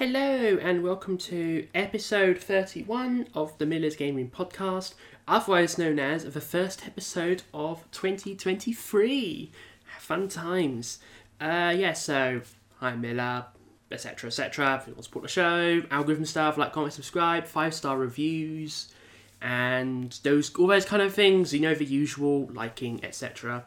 [0.00, 4.94] Hello and welcome to episode 31 of the Miller's Gaming Podcast,
[5.28, 9.52] otherwise known as the first episode of 2023.
[9.98, 11.00] Fun times.
[11.38, 12.40] Uh, yeah, so
[12.76, 13.44] hi Miller,
[13.90, 14.28] etc.
[14.28, 14.76] etc.
[14.80, 18.94] If you want to support the show, algorithm stuff like comment, subscribe, five star reviews,
[19.42, 21.52] and those all those kind of things.
[21.52, 23.66] You know the usual, liking, etc.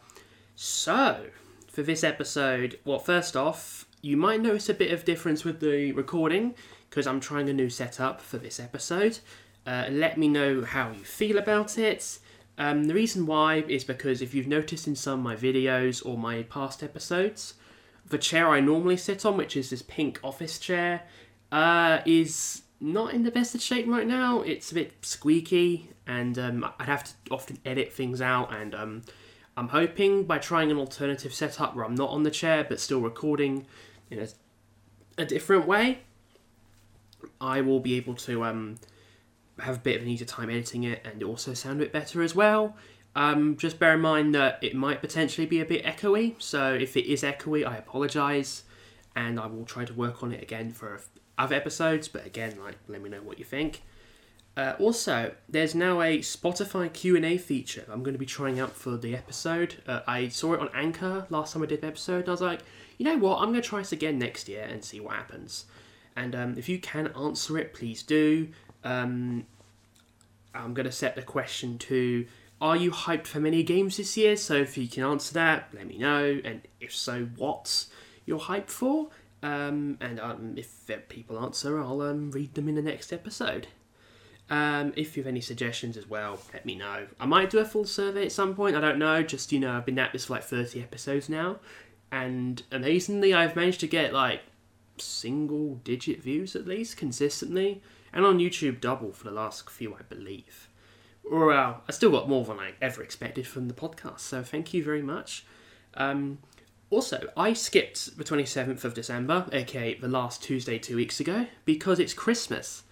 [0.55, 1.27] So
[1.67, 5.93] for this episode, well, first off, you might notice a bit of difference with the
[5.93, 6.53] recording
[6.89, 9.19] because I'm trying a new setup for this episode.
[9.65, 12.19] Uh, let me know how you feel about it.
[12.57, 16.17] Um, the reason why is because if you've noticed in some of my videos or
[16.17, 17.53] my past episodes,
[18.05, 21.03] the chair I normally sit on, which is this pink office chair,
[21.53, 24.41] uh, is not in the best of shape right now.
[24.41, 28.53] It's a bit squeaky, and um, I'd have to often edit things out.
[28.53, 29.01] And um,
[29.55, 32.99] I'm hoping by trying an alternative setup where I'm not on the chair but still
[32.99, 33.65] recording
[34.13, 35.99] in a, a different way,
[37.39, 38.77] I will be able to um,
[39.59, 42.21] have a bit of an easier time editing it and also sound a bit better
[42.21, 42.75] as well.
[43.15, 46.97] Um, just bear in mind that it might potentially be a bit echoey, so if
[46.97, 48.63] it is echoey, I apologise,
[49.15, 50.99] and I will try to work on it again for
[51.37, 52.07] other episodes.
[52.07, 53.83] But again, like, let me know what you think.
[54.57, 57.85] Uh, also, there's now a Spotify Q and A feature.
[57.91, 59.81] I'm going to be trying out for the episode.
[59.87, 62.61] Uh, I saw it on Anchor last time I did the episode, I was like,
[63.03, 63.39] you know what?
[63.39, 65.65] I'm going to try this again next year and see what happens.
[66.15, 68.47] And um, if you can answer it, please do.
[68.85, 69.45] Um,
[70.55, 72.25] I'm going to set the question to
[72.61, 74.37] Are you hyped for many games this year?
[74.37, 76.39] So if you can answer that, let me know.
[76.45, 77.87] And if so, what
[78.25, 79.09] you're hyped for?
[79.41, 83.67] Um, and um, if people answer, I'll um, read them in the next episode.
[84.49, 87.07] Um, if you have any suggestions as well, let me know.
[87.19, 88.75] I might do a full survey at some point.
[88.75, 89.23] I don't know.
[89.23, 91.59] Just you know, I've been at this for like 30 episodes now,
[92.13, 94.41] and amazingly, I've managed to get like
[94.99, 97.81] single digit views at least consistently,
[98.13, 100.69] and on YouTube double for the last few, I believe.
[101.29, 104.83] Well, I still got more than I ever expected from the podcast, so thank you
[104.83, 105.43] very much.
[105.95, 106.37] Um,
[106.91, 111.97] also, I skipped the 27th of December, aka the last Tuesday two weeks ago, because
[111.97, 112.83] it's Christmas.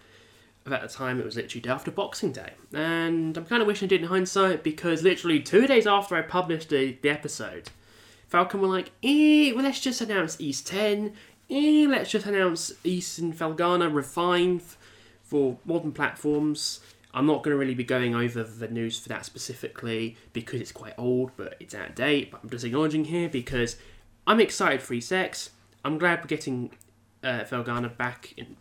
[0.66, 2.54] At the time, it was literally day after Boxing Day.
[2.72, 6.22] And I'm kind of wishing I did in hindsight because literally two days after I
[6.22, 7.70] published the, the episode,
[8.32, 11.12] Falcom were like, eh, well, let's just announce Ys X.
[11.50, 14.62] Eh, let's just announce Ys and Felghana refined
[15.22, 16.80] for modern platforms.
[17.12, 20.72] I'm not going to really be going over the news for that specifically because it's
[20.72, 22.30] quite old, but it's out of date.
[22.30, 23.76] But I'm just acknowledging here because
[24.26, 25.50] I'm excited for Ys X.
[25.84, 26.70] I'm glad we're getting
[27.22, 28.56] uh, Felghana back in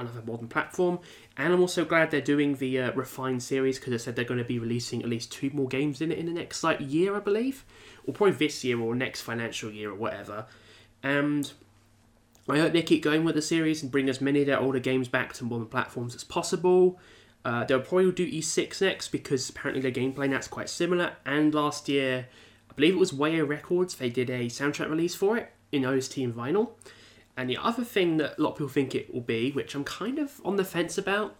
[0.00, 0.98] another modern platform,
[1.36, 4.44] and I'm also glad they're doing the uh, series because they said they're going to
[4.44, 7.20] be releasing at least two more games in it in the next like year, I
[7.20, 7.64] believe,
[8.06, 10.46] or probably this year or next financial year or whatever.
[11.02, 11.50] And
[12.48, 14.80] I hope they keep going with the series and bring as many of their older
[14.80, 16.98] games back to modern platforms as possible.
[17.44, 21.12] Uh, they'll probably do Ys 6 next because apparently their gameplay now's quite similar.
[21.24, 22.28] And last year,
[22.70, 26.18] I believe it was Wayo Records, they did a soundtrack release for it in OST
[26.18, 26.70] and vinyl.
[27.40, 29.82] And the other thing that a lot of people think it will be, which I'm
[29.82, 31.36] kind of on the fence about,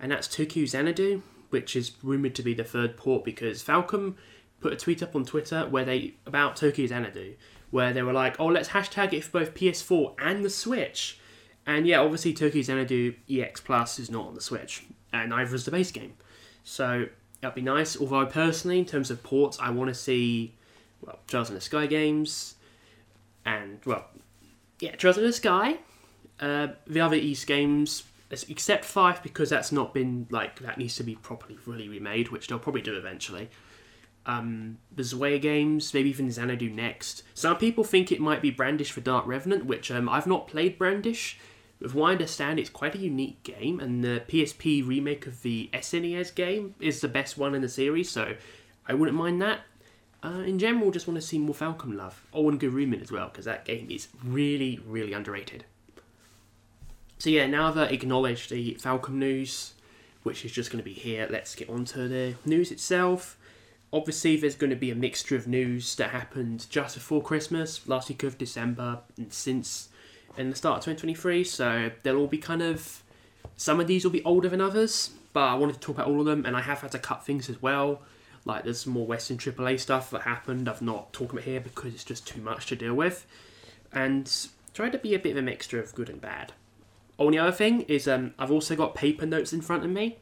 [0.00, 1.20] and that's Tokyo Xanadu,
[1.50, 4.14] which is rumored to be the third port because Falcom
[4.60, 7.34] put a tweet up on Twitter where they about Tokyo Xanadu,
[7.70, 11.18] where they were like, "Oh, let's hashtag it for both PS4 and the Switch."
[11.66, 15.66] And yeah, obviously Tokyo Xanadu EX Plus is not on the Switch, and neither is
[15.66, 16.14] the base game.
[16.64, 17.08] So
[17.42, 17.94] that'd be nice.
[18.00, 20.54] Although personally, in terms of ports, I want to see
[21.02, 22.54] well Trails in the Sky games,
[23.44, 24.06] and well,
[24.82, 25.78] yeah, the Sky.
[26.40, 31.04] Uh, the other Ys games, except five, because that's not been like that needs to
[31.04, 33.48] be properly fully remade, which they'll probably do eventually.
[34.26, 37.22] Um, the Zwei games, maybe even Xanadu next.
[37.32, 40.78] Some people think it might be Brandish for Dark Revenant, which um, I've not played
[40.78, 41.38] Brandish.
[41.80, 45.70] With what I understand, it's quite a unique game, and the PSP remake of the
[45.72, 48.34] SNES game is the best one in the series, so
[48.86, 49.60] I wouldn't mind that.
[50.24, 52.24] Uh, in general, just want to see more Falcom love.
[52.32, 55.64] Oh, and Gurumin as well, because that game is really, really underrated.
[57.18, 59.74] So yeah, now I've acknowledged the Falcom news,
[60.22, 63.36] which is just going to be here, let's get on to the news itself.
[63.92, 68.08] Obviously, there's going to be a mixture of news that happened just before Christmas, last
[68.08, 69.88] week of December, and since
[70.36, 71.44] in the start of 2023.
[71.44, 73.02] So they'll all be kind of
[73.56, 76.20] some of these will be older than others, but I wanted to talk about all
[76.20, 78.02] of them, and I have had to cut things as well.
[78.44, 80.68] Like there's more Western AAA stuff that happened.
[80.68, 83.26] I've not talked about here because it's just too much to deal with,
[83.92, 84.30] and
[84.74, 86.52] tried to be a bit of a mixture of good and bad.
[87.18, 90.18] Only other thing is um, I've also got paper notes in front of me.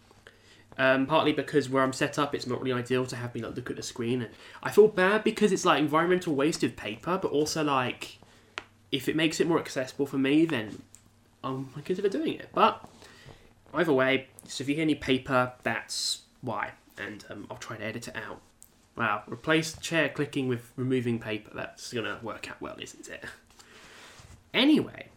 [0.79, 3.57] Um, partly because where I'm set up, it's not really ideal to have me like
[3.57, 4.31] look at the screen, and
[4.63, 8.19] I feel bad because it's like environmental waste of paper, but also like
[8.93, 10.83] if it makes it more accessible for me, then
[11.45, 12.49] um, I consider doing it.
[12.55, 12.85] But
[13.75, 17.85] either way, so if you hear any paper, that's why, and um, I'll try to
[17.85, 18.41] edit it out.
[18.97, 21.51] Wow, replace chair clicking with removing paper.
[21.55, 23.25] That's gonna work out well, isn't it?
[24.53, 25.09] Anyway,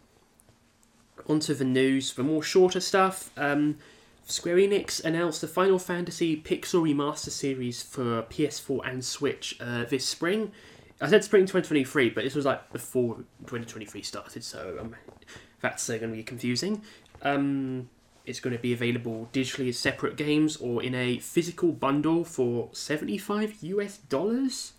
[1.28, 3.30] onto the news for more shorter stuff.
[3.36, 3.78] Um,
[4.26, 10.06] Square Enix announced the Final Fantasy Pixel Remaster series for PS4 and Switch uh, this
[10.06, 10.52] spring.
[11.00, 14.96] I said spring 2023, but this was like before 2023 started, so um,
[15.60, 16.82] that's uh, going to be confusing.
[17.22, 17.90] Um,
[18.24, 22.70] it's going to be available digitally as separate games or in a physical bundle for
[22.72, 24.72] 75 US dollars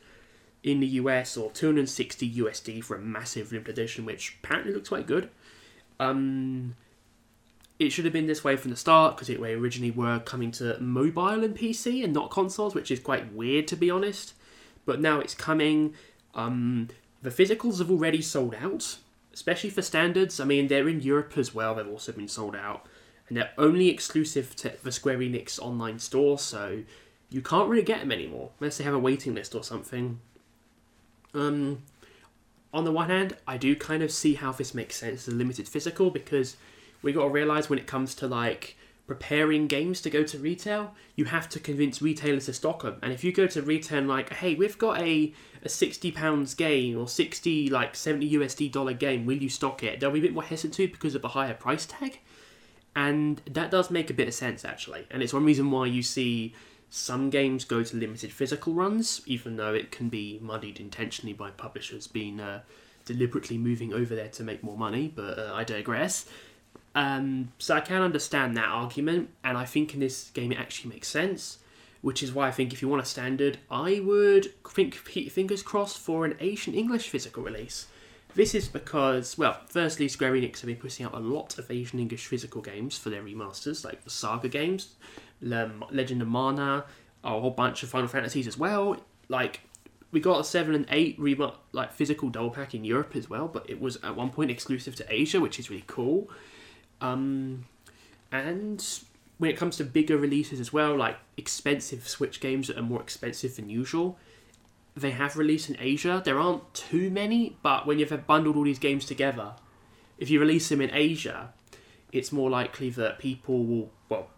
[0.64, 5.06] in the US or 260 USD for a massive limited edition, which apparently looks quite
[5.06, 5.30] good.
[6.00, 6.76] Um,
[7.78, 10.80] it should have been this way from the start because it originally were coming to
[10.80, 14.34] mobile and PC and not consoles, which is quite weird to be honest.
[14.86, 15.94] But now it's coming.
[16.34, 16.90] Um,
[17.22, 18.98] the physicals have already sold out,
[19.34, 20.40] especially for standards.
[20.40, 21.76] I mean, they're in Europe as well.
[21.76, 22.86] They've also been sold out,
[23.28, 26.38] and they're only exclusive to the Square Enix online store.
[26.38, 26.84] So
[27.30, 30.20] you can't really get them anymore unless they have a waiting list or something.
[31.34, 31.84] Um,
[32.74, 35.38] on the one hand, I do kind of see how this makes sense as a
[35.38, 36.58] limited physical because
[37.02, 38.76] we got to realize when it comes to like
[39.08, 42.98] preparing games to go to retail, you have to convince retailers to stock them.
[43.02, 45.34] And if you go to retail and like, hey, we've got a,
[45.64, 50.00] a sixty pounds game or sixty like seventy USD dollar game, will you stock it?
[50.00, 52.20] They'll be a bit more hesitant to because of the higher price tag.
[52.96, 55.06] And that does make a bit of sense actually.
[55.12, 56.54] And it's one reason why you see
[56.90, 61.52] some games go to limited physical runs, even though it can be muddied intentionally by
[61.52, 62.62] publishers being uh,
[63.04, 65.12] deliberately moving over there to make more money.
[65.14, 66.26] But uh, I digress.
[66.94, 70.92] Um, so I can understand that argument, and I think in this game it actually
[70.92, 71.60] makes sense.
[72.02, 75.98] Which is why I think if you want a standard, I would think fingers crossed
[75.98, 77.88] for an Asian English physical release.
[78.36, 82.00] This is because, well, firstly, Square Enix have been putting out a lot of Asian
[82.00, 84.96] English physical games for their remasters, like the Saga games,
[85.42, 86.84] Legend of Mana,
[87.24, 88.98] a whole bunch of Final Fantasies as well.
[89.30, 89.62] Like,
[90.12, 93.48] we got a 7 and 8 rem- like physical double pack in Europe as well,
[93.48, 96.30] but it was at one point exclusive to Asia, which is really cool.
[97.00, 97.66] Um,
[98.34, 98.86] and
[99.38, 103.02] when it comes to bigger releases as well, like expensive Switch games that are more
[103.02, 104.20] expensive than usual,
[104.96, 106.22] they have released in Asia.
[106.24, 109.54] There aren't too many, but when you've bundled all these games together,
[110.18, 111.54] if you release them in Asia,
[112.12, 114.30] it's more likely that people will, well,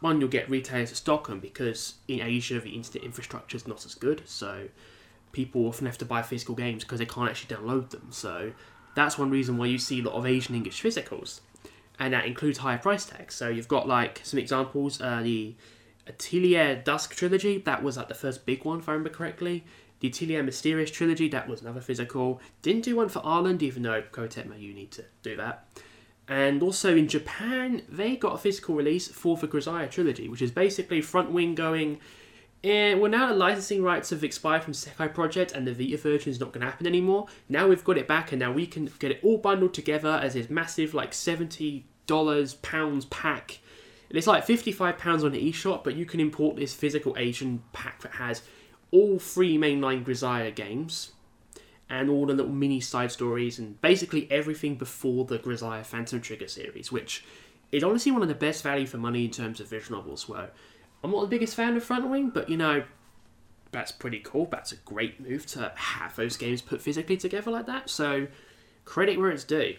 [0.00, 3.84] one, you'll get retailers to stock them because in Asia the internet infrastructure is not
[3.84, 4.68] as good, so
[5.32, 8.06] people often have to buy physical games because they can't actually download them.
[8.10, 8.52] So
[8.94, 11.40] that's one reason why you see a lot of Asian English physicals
[11.98, 13.34] and that includes higher price tags.
[13.34, 15.00] So you've got like some examples.
[15.00, 15.54] Uh, the
[16.06, 19.64] Atelier Dusk trilogy, that was like the first big one, if I remember correctly.
[20.00, 22.40] The Atelier Mysterious trilogy, that was another physical.
[22.62, 25.66] Didn't do one for Ireland, even though Koei you need to do that.
[26.28, 30.50] And also in Japan, they got a physical release for the Grisaia trilogy, which is
[30.50, 32.00] basically front wing going.
[32.62, 36.30] Eh, well, now the licensing rights have expired from Sekai Project and the Vita version
[36.30, 37.28] is not going to happen anymore.
[37.48, 40.34] Now we've got it back and now we can get it all bundled together as
[40.34, 41.82] this massive, like, $70,
[42.62, 43.58] pounds pack.
[44.10, 48.02] And it's like £55 on the eShop, but you can import this physical Asian pack
[48.02, 48.42] that has
[48.90, 51.12] all three mainline Grisaia games
[51.90, 56.48] and all the little mini side stories and basically everything before the Grisaia Phantom Trigger
[56.48, 57.24] series, which
[57.72, 60.28] is honestly one of the best value for money in terms of visual novels.
[60.28, 60.50] Where
[61.02, 62.84] I'm not the biggest fan of Front Wing, but you know,
[63.70, 64.46] that's pretty cool.
[64.50, 67.90] That's a great move to have those games put physically together like that.
[67.90, 68.26] So,
[68.84, 69.76] credit where it's due.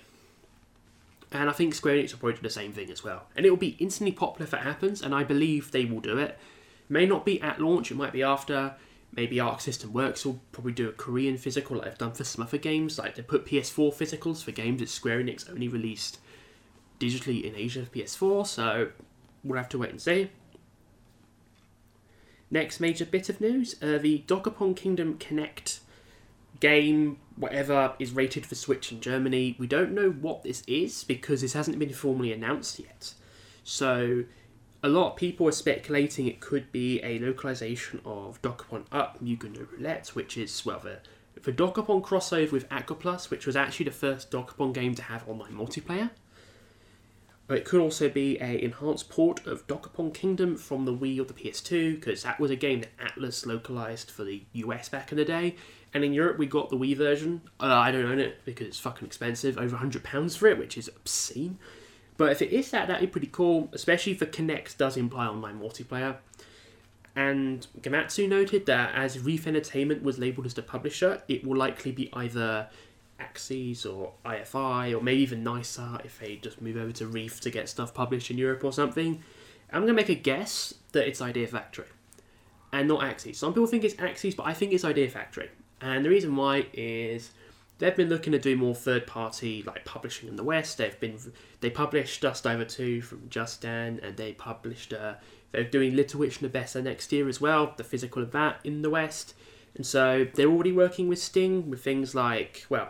[1.31, 3.27] And I think Square Enix will probably do the same thing as well.
[3.35, 6.17] And it will be instantly popular if it happens, and I believe they will do
[6.17, 6.39] it.
[6.87, 8.75] May not be at launch, it might be after.
[9.11, 12.43] Maybe Arc System Works will probably do a Korean physical like they've done for some
[12.43, 12.99] other games.
[12.99, 16.19] Like they put PS4 physicals for games that Square Enix only released
[16.99, 18.89] digitally in Asia for PS4, so
[19.43, 20.29] we'll have to wait and see.
[22.51, 25.79] Next major bit of news uh, the Dokapon Kingdom Connect
[26.59, 29.55] game, whatever, is rated for Switch in Germany.
[29.59, 33.13] We don't know what this is because this hasn't been formally announced yet.
[33.63, 34.23] So,
[34.81, 39.57] a lot of people are speculating it could be a localization of Dokapon Up Mugen
[39.57, 40.99] no Roulette, which is, well, the,
[41.41, 45.53] the Dokapon crossover with Aquaplus, which was actually the first Dokapon game to have online
[45.53, 46.09] multiplayer.
[47.47, 51.23] But it could also be a enhanced port of Dokapon Kingdom from the Wii or
[51.23, 55.17] the PS2, because that was a game that Atlus localized for the US back in
[55.17, 55.55] the day.
[55.93, 57.41] And in Europe, we got the Wii version.
[57.59, 60.87] Uh, I don't own it because it's fucking expensive, over £100 for it, which is
[60.87, 61.57] obscene.
[62.19, 65.25] But if it is that, that'd be pretty cool, especially if the Connect does imply
[65.25, 66.17] online multiplayer.
[67.15, 71.93] And Gematsu noted that as Reef Entertainment was labelled as the publisher, it will likely
[71.93, 72.67] be either
[73.21, 77.49] Aksys or IFI or maybe even nicer if they just move over to Reef to
[77.49, 79.23] get stuff published in Europe or something.
[79.71, 81.87] I'm gonna make a guess that it's Idea Factory
[82.73, 83.37] and not Aksys.
[83.37, 85.49] Some people think it's Aksys, but I think it's Idea Factory.
[85.79, 87.31] And the reason why is
[87.79, 90.77] they've been looking to do more third party like publishing in the West.
[90.77, 91.17] They've been
[91.61, 95.15] they published Dusk Diver 2 from Just Dan and they published uh,
[95.51, 98.89] they're doing Little Witch Nobeta next year as well, the physical of that in the
[98.89, 99.33] West.
[99.75, 102.89] And so they're already working with Sting with things like well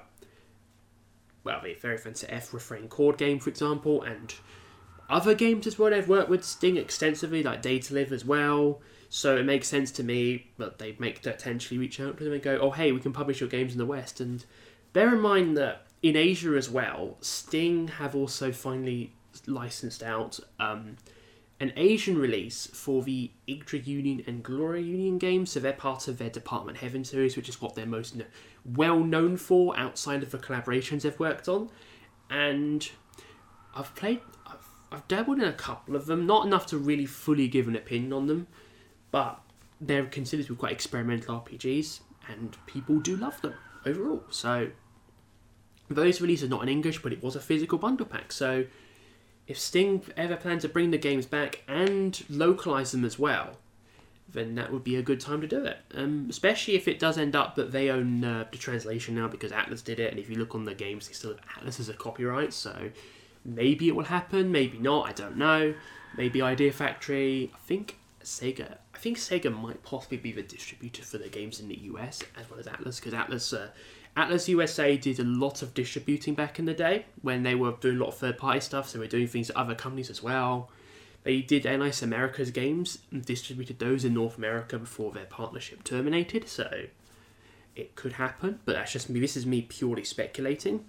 [1.43, 4.34] well the Fairy Fencer F Refrain Chord game for example and
[5.10, 8.81] other games as well they've worked with Sting extensively like Date A Live as well.
[9.12, 12.41] So it makes sense to me that they make potentially reach out to them and
[12.43, 14.46] go, oh hey, we can publish your games in the West and
[14.91, 19.13] Bear in mind that in Asia as well, Sting have also finally
[19.46, 20.98] licensed out um,
[21.60, 25.51] an Asian release for the Yggdra Union and Gloria Union games.
[25.51, 28.15] So they're part of their Department Heaven series, which is what they're most
[28.65, 31.69] well known for outside of the collaborations they've worked on.
[32.29, 32.89] And
[33.75, 37.48] I've played, I've, I've dabbled in a couple of them, not enough to really fully
[37.48, 38.48] give an opinion on them,
[39.12, 39.39] but
[39.79, 43.53] they're considered to be quite experimental RPGs, and people do love them
[43.86, 44.24] overall.
[44.29, 44.69] So
[45.89, 48.31] those releases are not in English, but it was a physical bundle pack.
[48.31, 48.65] So
[49.48, 53.57] if Sting ever plans to bring the games back and localize them as well,
[54.31, 55.79] then that would be a good time to do it.
[55.95, 59.51] Um, especially if it does end up that they own uh, the translation now because
[59.51, 61.89] Atlus did it, and if you look on the games, they still have Atlus as
[61.89, 62.53] a copyright.
[62.53, 62.91] So
[63.43, 65.09] maybe it will happen, maybe not.
[65.09, 65.74] I don't know.
[66.15, 67.51] Maybe Idea Factory.
[67.55, 68.77] I think Sega.
[69.00, 72.50] I think Sega might possibly be the distributor for the games in the US as
[72.50, 73.70] well as Atlus, because Atlus Uh,
[74.18, 77.96] Atlus USA did a lot of distributing back in the day when they were doing
[77.96, 80.22] a lot of third party stuff, so they were doing things at other companies as
[80.22, 80.70] well.
[81.24, 86.50] They did NIS America's games and distributed those in North America before their partnership terminated,
[86.50, 86.88] so
[87.77, 89.22] it could happen, but that's just me.
[89.22, 90.84] This is me purely speculating.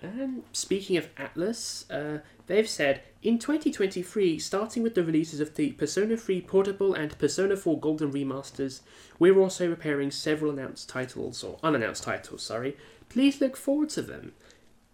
[0.00, 5.72] And speaking of Atlus, uh, they've said in 2023, starting with the releases of the
[5.72, 8.80] Persona 3 Portable and Persona 4 Golden remasters,
[9.18, 12.76] we're also preparing several announced titles, or unannounced titles, sorry.
[13.08, 14.32] Please look forward to them.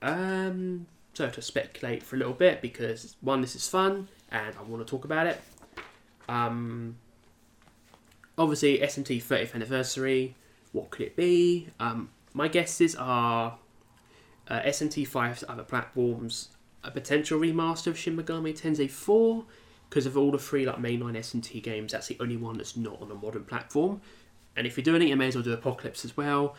[0.00, 4.62] Um, so to speculate for a little bit, because one, this is fun, and I
[4.62, 5.40] want to talk about it.
[6.30, 6.96] Um,
[8.38, 10.34] obviously, SMT 30th anniversary.
[10.73, 11.68] What could it be?
[11.78, 13.58] Um, my guesses are
[14.49, 16.49] uh, SMT5's other platforms,
[16.83, 19.45] a potential remaster of Shin Megami Tensei 4,
[19.89, 23.01] because of all the three like mainline SMT games, that's the only one that's not
[23.01, 24.01] on a modern platform.
[24.57, 26.57] And if you're doing it, you may as well do Apocalypse as well.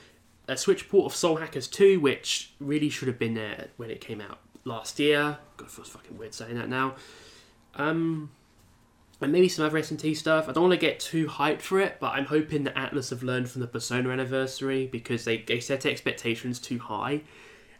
[0.48, 4.00] A Switch port of Soul Hackers 2, which really should have been there when it
[4.00, 5.38] came out last year.
[5.58, 6.96] God, feels fucking weird saying that now.
[7.76, 8.30] Um,
[9.22, 10.50] and maybe some other SMT stuff.
[10.50, 13.24] I don't want to get too hyped for it, but I'm hoping that Atlus have
[13.24, 17.22] learned from the Persona anniversary because they, they set expectations too high.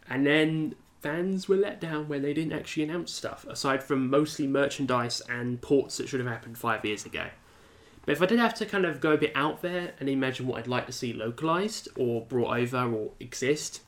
[0.08, 4.46] And then fans were let down when they didn't actually announce stuff, aside from mostly
[4.46, 7.26] merchandise and ports that should have happened five years ago.
[8.04, 10.46] But if I did have to kind of go a bit out there and imagine
[10.46, 13.82] what I'd like to see localized or brought over or exist,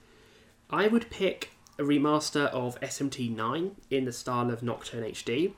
[0.70, 5.52] I would pick a remaster of SMT 9 in the style of Nocturne HD.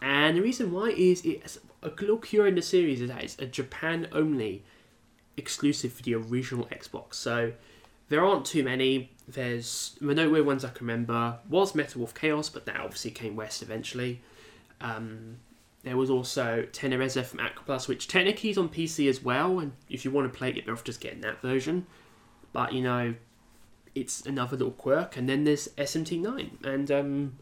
[0.00, 3.38] And the reason why is it's a little cure in the series is that it's
[3.38, 4.64] a Japan only
[5.36, 7.14] exclusive for the original Xbox.
[7.14, 7.52] So
[8.10, 9.12] there aren't too many.
[9.26, 13.36] There's the notable ones I can remember was Metal Wolf Chaos, but that obviously came
[13.36, 14.20] west eventually.
[14.80, 15.36] Um,
[15.84, 20.04] there was also Tenerezza from Aquaplus, which technically is on PC as well, and if
[20.04, 21.86] you want to play it, you're off just getting that version.
[22.52, 23.14] But you know,
[23.94, 25.16] it's another little quirk.
[25.16, 27.38] And then there's SMT9, and um,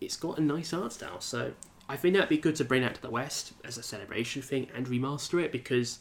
[0.00, 1.20] it's got a nice art style.
[1.20, 1.52] So
[1.88, 4.68] I think that'd be good to bring that to the West as a celebration thing
[4.74, 5.98] and remaster it because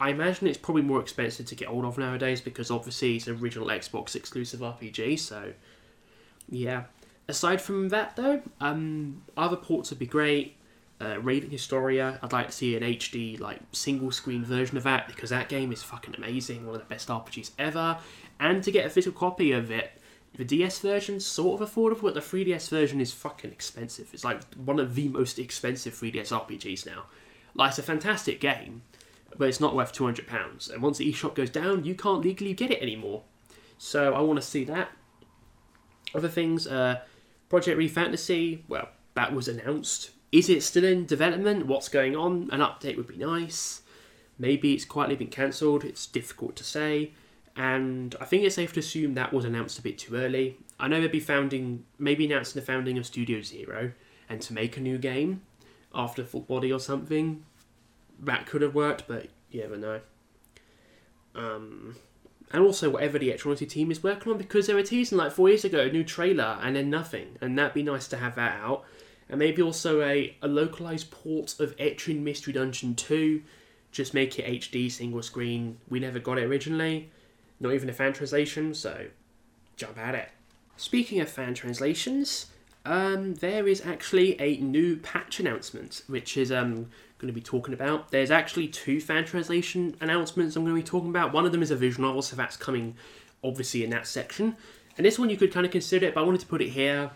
[0.00, 3.38] I imagine it's probably more expensive to get hold of nowadays because obviously it's an
[3.38, 5.18] original Xbox exclusive RPG.
[5.18, 5.52] So,
[6.48, 6.84] yeah.
[7.28, 10.56] Aside from that, though, um, other ports would be great.
[11.00, 15.30] Uh, Historia, I'd like to see an HD like single screen version of that because
[15.30, 17.98] that game is fucking amazing, one of the best RPGs ever.
[18.38, 19.92] And to get a physical copy of it,
[20.34, 24.08] the DS version's sort of affordable, but the 3DS version is fucking expensive.
[24.12, 27.04] It's like one of the most expensive 3DS RPGs now.
[27.54, 28.82] Like, it's a fantastic game,
[29.36, 30.72] but it's not worth £200.
[30.72, 33.22] And once the eShop goes down, you can't legally get it anymore.
[33.78, 34.90] So I want to see that.
[36.14, 37.00] Other things, uh,
[37.48, 40.10] Project Re Fantasy, well, that was announced.
[40.32, 41.66] Is it still in development?
[41.66, 42.48] What's going on?
[42.52, 43.82] An update would be nice.
[44.38, 45.84] Maybe it's quietly been cancelled.
[45.84, 47.12] It's difficult to say.
[47.56, 50.56] And I think it's safe to assume that was announced a bit too early.
[50.78, 53.92] I know they'd be founding, maybe announcing the founding of Studio Zero
[54.28, 55.42] and to make a new game
[55.94, 57.44] after Full Body or something
[58.20, 60.00] that could have worked, but you never know.
[61.34, 61.96] Um,
[62.52, 65.48] and also whatever the Eternity team is working on because they were teasing like four
[65.48, 68.60] years ago a new trailer and then nothing, and that'd be nice to have that
[68.60, 68.84] out.
[69.28, 73.42] And maybe also a, a localized port of Etrian Mystery Dungeon 2,
[73.92, 75.78] just make it HD single screen.
[75.88, 77.10] We never got it originally,
[77.60, 79.06] not even a fan translation, so
[79.76, 80.30] jump at it.
[80.76, 82.46] Speaking of fan translations,
[82.84, 87.74] um, there is actually a new patch announcement, which is um, going to be talking
[87.74, 88.10] about.
[88.10, 91.32] There's actually two fan translation announcements I'm going to be talking about.
[91.32, 92.96] One of them is a visual novel, so that's coming
[93.44, 94.56] obviously in that section.
[94.96, 96.70] And this one you could kind of consider it, but I wanted to put it
[96.70, 97.10] here.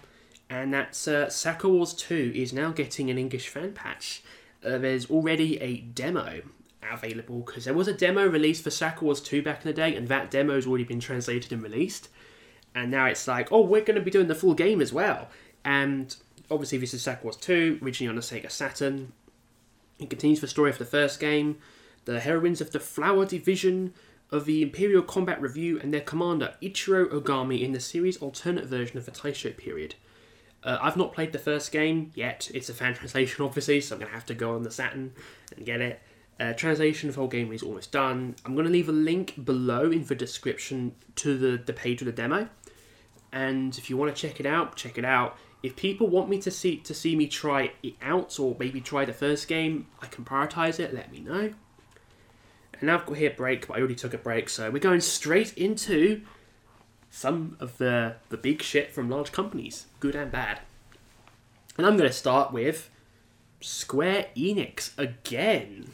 [0.50, 4.23] And that's uh, Sakura Wars 2 is now getting an English fan patch.
[4.64, 6.42] Uh, there's already a demo
[6.92, 9.96] available because there was a demo released for Sakura Wars 2 back in the day,
[9.96, 12.08] and that demo has already been translated and released.
[12.75, 15.28] And now it's like, oh, we're going to be doing the full game as well.
[15.64, 16.14] And
[16.50, 19.12] obviously, this is Sakura Wars 2, originally on the Sega Saturn.
[19.98, 21.58] It continues the story of the first game.
[22.04, 23.94] The heroines of the Flower Division
[24.30, 28.98] of the Imperial Combat Revue and their commander Ichiro Ogami in the series' alternate version
[28.98, 29.94] of the Taisho period.
[30.62, 32.50] Uh, I've not played the first game yet.
[32.52, 35.12] It's a fan translation, obviously, so I'm going to have to go on the Saturn
[35.56, 36.00] and get it.
[36.40, 38.34] Uh, translation of the whole game is almost done.
[38.44, 42.06] I'm going to leave a link below in the description to the, the page of
[42.06, 42.48] the demo.
[43.32, 45.38] And if you want to check it out, check it out.
[45.64, 49.06] If people want me to see to see me try it out or maybe try
[49.06, 50.92] the first game, I can prioritize it.
[50.92, 51.54] Let me know.
[52.75, 54.78] And now I've got here a break, but I already took a break, so we're
[54.78, 56.21] going straight into
[57.11, 60.61] some of the the big shit from large companies, good and bad.
[61.78, 62.90] And I'm going to start with
[63.62, 65.88] Square Enix again.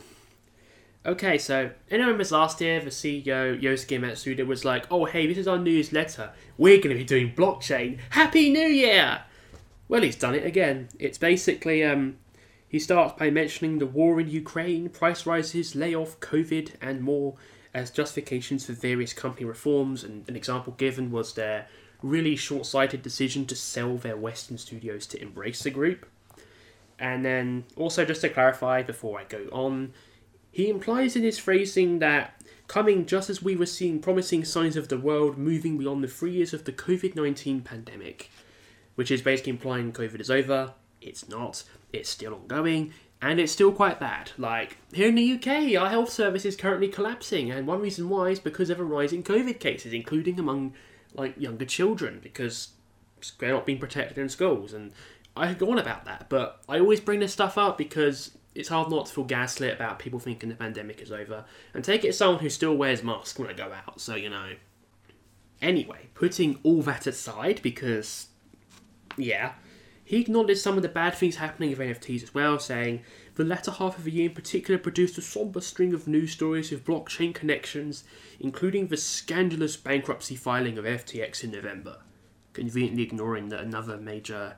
[1.06, 5.38] Okay, so anyone remembers last year the CEO Yosuke Matsuda was like, "Oh hey, this
[5.38, 6.32] is our newsletter.
[6.58, 8.00] We're going to be doing blockchain.
[8.10, 9.22] Happy New Year!"
[9.90, 10.88] Well, he's done it again.
[11.00, 12.18] It's basically um,
[12.68, 17.34] he starts by mentioning the war in Ukraine, price rises, layoff, COVID, and more
[17.74, 20.04] as justifications for various company reforms.
[20.04, 21.66] And an example given was their
[22.04, 26.06] really short-sighted decision to sell their Western studios to Embracer Group.
[26.96, 29.92] And then also just to clarify before I go on,
[30.52, 34.86] he implies in his phrasing that coming just as we were seeing promising signs of
[34.86, 38.30] the world moving beyond the three years of the COVID 19 pandemic,
[39.00, 40.74] which is basically implying COVID is over.
[41.00, 44.32] It's not, it's still ongoing, and it's still quite bad.
[44.36, 48.28] Like, here in the UK, our health service is currently collapsing, and one reason why
[48.28, 50.74] is because of a rise in COVID cases, including among
[51.14, 52.72] like younger children, because
[53.38, 54.74] they're not being protected in schools.
[54.74, 54.92] And
[55.34, 58.68] I could go on about that, but I always bring this stuff up because it's
[58.68, 61.46] hard not to feel gaslit about people thinking the pandemic is over.
[61.72, 64.28] And take it as someone who still wears masks when I go out, so you
[64.28, 64.56] know.
[65.62, 68.26] Anyway, putting all that aside, because
[69.16, 69.52] yeah,
[70.04, 73.02] he acknowledged some of the bad things happening with NFTs as well, saying
[73.36, 76.72] the latter half of the year in particular produced a somber string of news stories
[76.72, 78.02] with blockchain connections,
[78.40, 81.98] including the scandalous bankruptcy filing of FTX in November,
[82.54, 84.56] conveniently ignoring that another major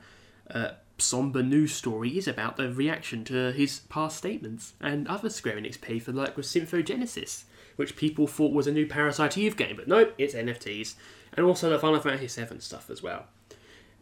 [0.51, 5.57] uh, somber news story is about the reaction to his past statements and other Square
[5.57, 7.45] Enix pay for like with Symbiogenesis,
[7.77, 10.95] which people thought was a new Parasite Eve game, but nope, it's NFTs,
[11.35, 13.27] and also the Final Fantasy VII stuff as well.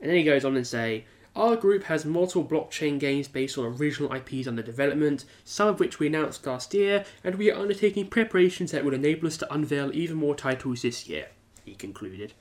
[0.00, 1.04] And then he goes on and say,
[1.36, 5.98] our group has multiple blockchain games based on original IPs under development, some of which
[5.98, 9.94] we announced last year, and we are undertaking preparations that will enable us to unveil
[9.94, 11.28] even more titles this year,
[11.64, 12.32] he concluded.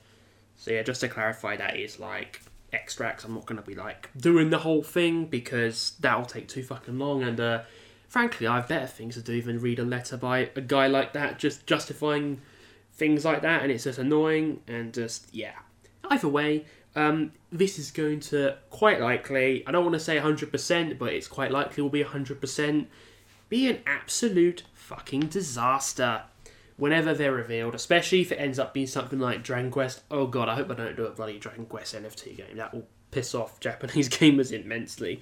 [0.56, 2.42] So yeah, just to clarify, that is like
[2.72, 3.24] extracts.
[3.24, 6.98] I'm not going to be like doing the whole thing because that'll take too fucking
[6.98, 7.62] long, and uh,
[8.08, 11.12] frankly, I have better things to do than read a letter by a guy like
[11.12, 12.40] that just justifying
[12.92, 15.54] things like that, and it's just annoying and just yeah.
[16.10, 16.64] Either way,
[16.96, 21.28] um, this is going to quite likely, I don't want to say 100%, but it's
[21.28, 22.86] quite likely will be 100%,
[23.48, 26.22] be an absolute fucking disaster
[26.76, 30.02] whenever they're revealed, especially if it ends up being something like Dragon Quest.
[30.10, 32.56] Oh god, I hope I don't do a bloody Dragon Quest NFT game.
[32.56, 35.20] That will piss off Japanese gamers immensely.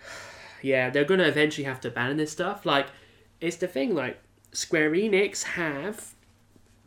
[0.62, 2.64] yeah, they're going to eventually have to ban this stuff.
[2.64, 2.86] Like,
[3.40, 4.18] it's the thing, like,
[4.52, 6.14] Square Enix have,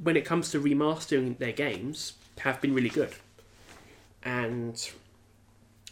[0.02, 3.14] when it comes to remastering their games, have been really good
[4.24, 4.92] and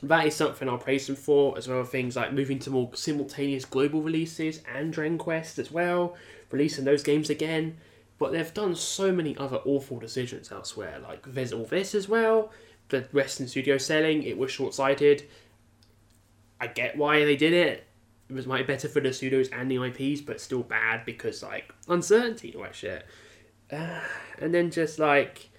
[0.04, 2.89] that is something I'll praise them for, as well as things like moving to more
[2.94, 6.15] simultaneous global releases and Dragon Quest as well,
[6.52, 7.78] releasing those games again.
[8.18, 12.52] But they've done so many other awful decisions elsewhere, like there's all this as well.
[12.89, 15.24] The Western studio selling, it was short sighted.
[16.60, 17.86] I get why they did it.
[18.30, 21.42] It was might be better for the studios and the IPs, but still bad because
[21.42, 23.06] like uncertainty all that shit.
[23.72, 24.02] Uh,
[24.39, 25.50] and then just like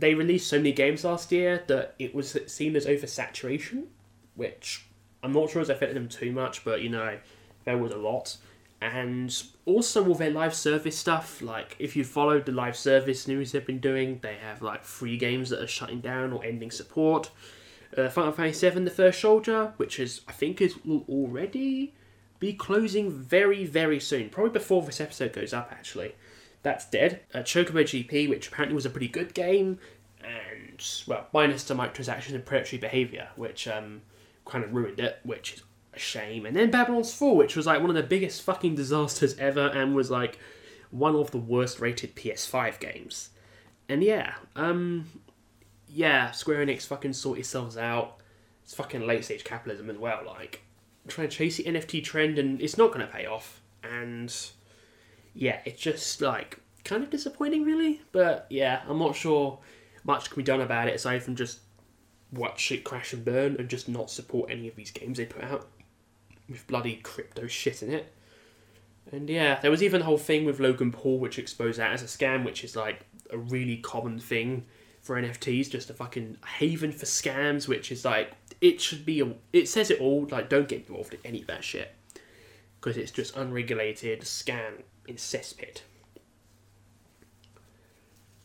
[0.00, 3.84] they released so many games last year that it was seen as oversaturation,
[4.34, 4.86] which
[5.22, 7.18] I'm not sure has affected them too much, but you know,
[7.64, 8.36] there was a lot.
[8.82, 11.42] and also all their live service stuff.
[11.42, 15.16] Like if you followed the live service news they've been doing, they have like free
[15.18, 17.30] games that are shutting down or ending support.
[17.96, 21.94] Uh, Final Fantasy VII: The First Soldier, which is I think is will already
[22.38, 25.68] be closing very very soon, probably before this episode goes up.
[25.72, 26.14] Actually,
[26.62, 27.20] that's dead.
[27.34, 29.78] Uh, Chocobo GP, which apparently was a pretty good game,
[30.22, 34.02] and well, minus the microtransactions and predatory behavior, which um,
[34.44, 35.62] kind of ruined it, which is
[35.94, 36.46] a shame.
[36.46, 39.94] And then Babylon's Fall, which was like one of the biggest fucking disasters ever, and
[39.94, 40.38] was like
[40.90, 43.30] one of the worst rated PS5 games.
[43.88, 45.06] And yeah, um,
[45.88, 48.18] yeah, Square Enix fucking sort yourselves out.
[48.64, 50.22] It's fucking late stage capitalism as well.
[50.26, 50.62] Like,
[51.08, 53.60] trying to chase the NFT trend, and it's not going to pay off.
[53.82, 54.32] And
[55.34, 58.02] yeah, it's just like kind of disappointing, really.
[58.12, 59.58] But yeah, I'm not sure
[60.04, 61.60] much can be done about it aside from just
[62.32, 65.44] watch it crash and burn and just not support any of these games they put
[65.44, 65.68] out
[66.48, 68.12] with bloody crypto shit in it.
[69.12, 72.02] And yeah, there was even the whole thing with Logan Paul, which exposed that as
[72.02, 74.66] a scam, which is like a really common thing
[75.00, 79.20] for NFTs, just a fucking haven for scams, which is like it should be.
[79.20, 80.28] A, it says it all.
[80.30, 81.92] Like, don't get involved in any of that shit
[82.80, 85.82] because it's just unregulated scam in cesspit.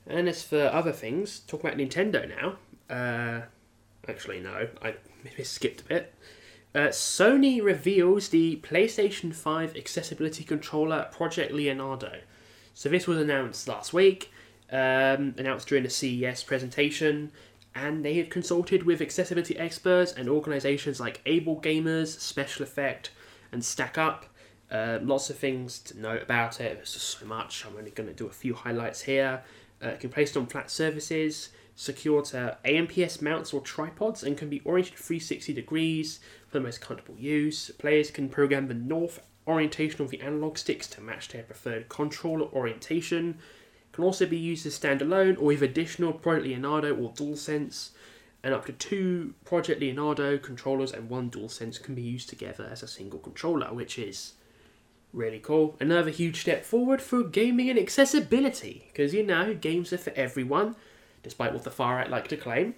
[0.08, 2.58] And as for other things, talk about Nintendo now.
[2.90, 3.46] Uh,
[4.08, 4.96] actually, no, I
[5.44, 6.14] skipped a bit.
[6.76, 12.20] Uh, Sony reveals the PlayStation 5 accessibility controller Project Leonardo.
[12.74, 14.30] So this was announced last week,
[14.70, 17.32] um, announced during the CES presentation,
[17.74, 23.12] and they have consulted with accessibility experts and organizations like Able Gamers, Special Effect,
[23.54, 24.26] and Stack Up.
[24.72, 26.76] Uh, lots of things to note about it.
[26.76, 27.66] There's just so much.
[27.66, 29.44] I'm only going to do a few highlights here.
[29.84, 34.38] Uh, it can be placed on flat surfaces, secured to AMPS mounts or tripods, and
[34.38, 37.70] can be oriented 360 degrees for the most comfortable use.
[37.78, 42.48] Players can program the north orientation of the analog sticks to match their preferred controller
[42.48, 43.38] orientation.
[43.90, 47.90] It can also be used as standalone or with additional Project Leonardo or DualSense.
[48.44, 52.84] And up to two Project Leonardo controllers and one DualSense can be used together as
[52.84, 54.34] a single controller, which is
[55.16, 55.76] really cool.
[55.80, 60.76] Another huge step forward for gaming and accessibility, because you know, games are for everyone,
[61.24, 62.76] despite what the far right like to claim.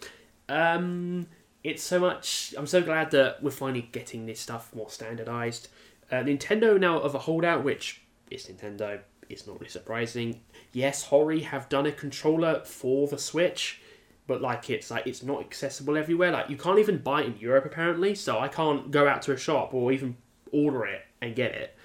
[0.48, 1.28] Um,
[1.64, 2.54] it's so much.
[2.58, 5.70] I'm so glad that we're finally getting this stuff more standardized.
[6.12, 9.02] Uh, Nintendo now of a holdout, which is Nintendo.
[9.30, 10.40] It's not really surprising.
[10.72, 13.82] Yes, Hori have done a controller for the Switch,
[14.26, 16.32] but like it's like it's not accessible everywhere.
[16.32, 18.16] Like you can't even buy it in Europe apparently.
[18.16, 20.16] So I can't go out to a shop or even
[20.54, 21.77] order it and get it.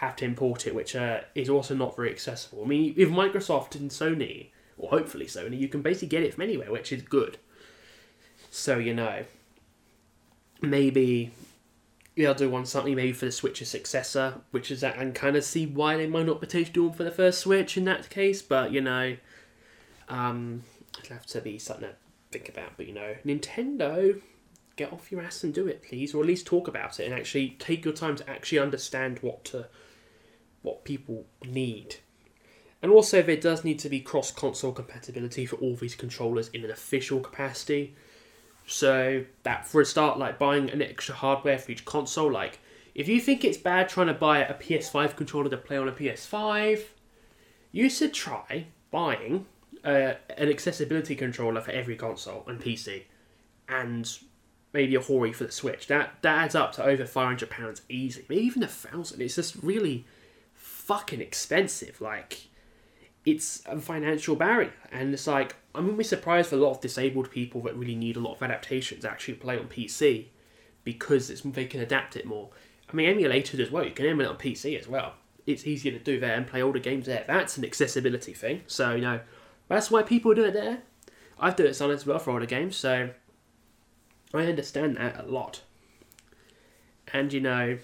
[0.00, 2.64] Have to import it, which uh, is also not very accessible.
[2.64, 6.42] I mean, with Microsoft and Sony, or hopefully Sony, you can basically get it from
[6.42, 7.36] anywhere, which is good.
[8.50, 9.24] So you know,
[10.62, 11.32] maybe
[12.16, 15.44] they'll do one something maybe for the Switch's successor, which is that, and kind of
[15.44, 18.40] see why they might not potentially do one for the first Switch in that case.
[18.40, 19.16] But you know,
[20.08, 20.62] um,
[20.98, 21.94] it'll have to be something to
[22.30, 22.72] think about.
[22.76, 24.20] But you know, Nintendo,
[24.76, 27.14] get off your ass and do it, please, or at least talk about it and
[27.14, 29.68] actually take your time to actually understand what to,
[30.62, 31.96] what people need.
[32.82, 36.64] And also, there does need to be cross console compatibility for all these controllers in
[36.64, 37.94] an official capacity.
[38.66, 42.60] So that for a start, like buying an extra hardware for each console, like
[42.94, 45.92] if you think it's bad trying to buy a PS5 controller to play on a
[45.92, 46.82] PS5,
[47.72, 49.46] you should try buying
[49.84, 53.04] uh, an accessibility controller for every console and PC,
[53.68, 54.18] and
[54.72, 55.86] maybe a Hori for the Switch.
[55.86, 59.20] That that adds up to over five hundred pounds easy, maybe even a thousand.
[59.20, 60.04] It's just really
[60.90, 62.00] fucking expensive.
[62.00, 62.48] Like
[63.24, 66.80] it's a financial barrier, and it's like I'm gonna be surprised for a lot of
[66.80, 70.26] disabled people that really need a lot of adaptations actually play on PC
[70.82, 72.50] because it's, they can adapt it more.
[72.90, 73.84] I mean, emulators as well.
[73.84, 75.14] You can emulate on PC as well.
[75.46, 77.24] It's easier to do there and play older games there.
[77.24, 78.62] That's an accessibility thing.
[78.66, 79.20] So you know,
[79.68, 80.82] that's why people do it there.
[81.38, 83.10] I've done it on as well for older games, so
[84.34, 85.62] I understand that a lot.
[87.12, 87.78] And you know,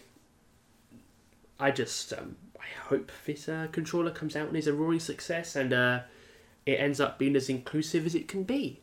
[1.59, 2.37] I just um,
[2.67, 6.01] I hope this uh, controller comes out and is a roaring success, and uh,
[6.65, 8.81] it ends up being as inclusive as it can be,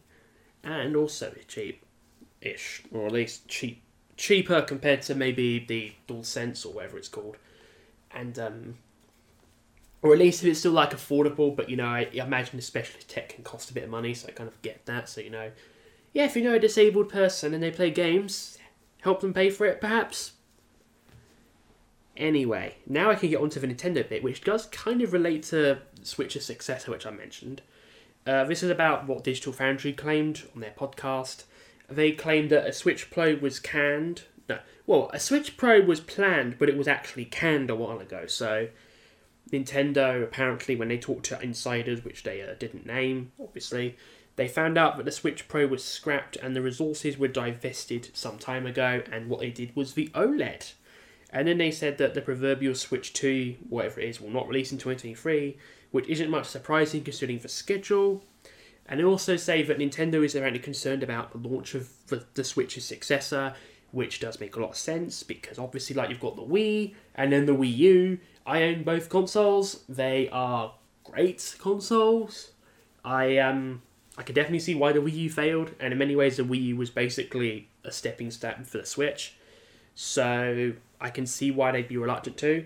[0.63, 3.81] and also cheap-ish, or at least cheap,
[4.15, 7.37] cheaper compared to maybe the DualSense or whatever it's called,
[8.11, 8.75] and um,
[10.01, 11.55] or at least if it's still like affordable.
[11.55, 14.27] But you know, I, I imagine especially tech can cost a bit of money, so
[14.27, 15.09] I kind of get that.
[15.09, 15.51] So you know,
[16.13, 18.57] yeah, if you know a disabled person and they play games,
[19.01, 20.32] help them pay for it, perhaps.
[22.15, 25.79] Anyway, now I can get onto the Nintendo bit, which does kind of relate to
[26.03, 27.61] Switch's successor, which I mentioned.
[28.25, 31.43] Uh, this is about what Digital Foundry claimed on their podcast.
[31.89, 34.59] They claimed that a Switch Pro was canned no.
[34.85, 38.25] Well, a Switch Pro was planned, but it was actually canned a while ago.
[38.27, 38.69] So
[39.51, 43.97] Nintendo apparently, when they talked to insiders, which they uh, didn't name, obviously,
[44.35, 48.37] they found out that the Switch Pro was scrapped and the resources were divested some
[48.37, 50.73] time ago, and what they did was the OLED.
[51.33, 54.71] And then they said that the proverbial Switch 2, whatever it is, will not release
[54.71, 55.57] in 2023,
[55.89, 58.23] which isn't much surprising considering the schedule.
[58.85, 62.85] And they also say that Nintendo is apparently concerned about the launch of the, Switch's
[62.85, 63.55] successor,
[63.91, 67.33] which does make a lot of sense because obviously, like, you've got the Wii and
[67.33, 68.19] then the Wii U.
[68.45, 72.51] I own both consoles, they are great consoles.
[73.03, 73.81] I um
[74.17, 76.61] I could definitely see why the Wii U failed, and in many ways, the Wii
[76.65, 79.35] U was basically a stepping stone for the Switch.
[79.95, 82.65] So I can see why they'd be reluctant to.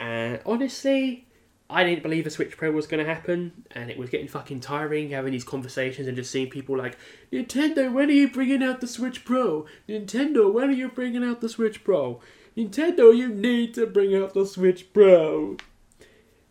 [0.00, 1.28] And honestly,
[1.70, 4.60] I didn't believe a Switch Pro was going to happen, and it was getting fucking
[4.60, 6.98] tiring having these conversations and just seeing people like,
[7.32, 9.66] Nintendo, when are you bringing out the Switch Pro?
[9.88, 12.20] Nintendo, when are you bringing out the Switch Pro?
[12.56, 15.56] Nintendo, you need to bring out the Switch Pro.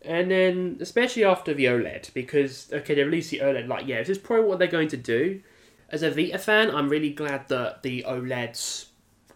[0.01, 4.09] And then, especially after the OLED, because, okay, they released the OLED, like, yeah, this
[4.09, 5.41] is probably what they're going to do.
[5.89, 8.85] As a Vita fan, I'm really glad that the OLEDs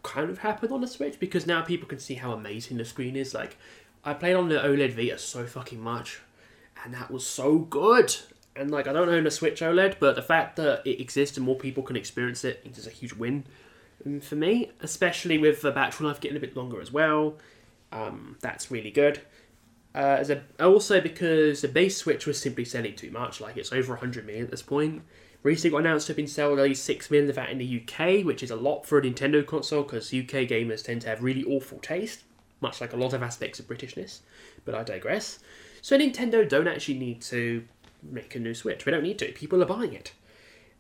[0.05, 3.15] kind of happened on the Switch, because now people can see how amazing the screen
[3.15, 3.33] is.
[3.33, 3.57] Like,
[4.03, 6.21] I played on the OLED Vita so fucking much,
[6.83, 8.15] and that was so good.
[8.55, 11.45] And, like, I don't own a Switch OLED, but the fact that it exists and
[11.45, 13.43] more people can experience it is a huge win
[14.21, 17.35] for me, especially with the battery life getting a bit longer as well.
[17.91, 19.21] Um, that's really good.
[19.95, 23.93] Uh, a, also because the base Switch was simply selling too much, like it's over
[23.93, 25.01] 100 million at this point.
[25.45, 28.25] Recently got announced to have been at least 6 million of that in the UK,
[28.25, 31.43] which is a lot for a Nintendo console because UK gamers tend to have really
[31.43, 32.23] awful taste,
[32.61, 34.21] much like a lot of aspects of Britishness,
[34.65, 35.37] but I digress.
[35.83, 37.63] So Nintendo don't actually need to
[38.01, 38.87] make a new Switch.
[38.87, 39.31] We don't need to.
[39.33, 40.13] People are buying it.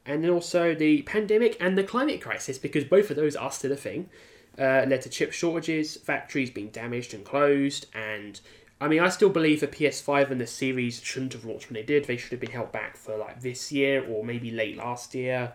[0.03, 3.71] And then also the pandemic and the climate crisis, because both of those are still
[3.71, 4.09] a thing,
[4.57, 8.41] uh, led to chip shortages, factories being damaged and closed, and
[8.79, 11.83] I mean, I still believe the PS5 and the series shouldn't have launched when they
[11.83, 12.05] did.
[12.05, 15.53] They should have been held back for like this year or maybe late last year.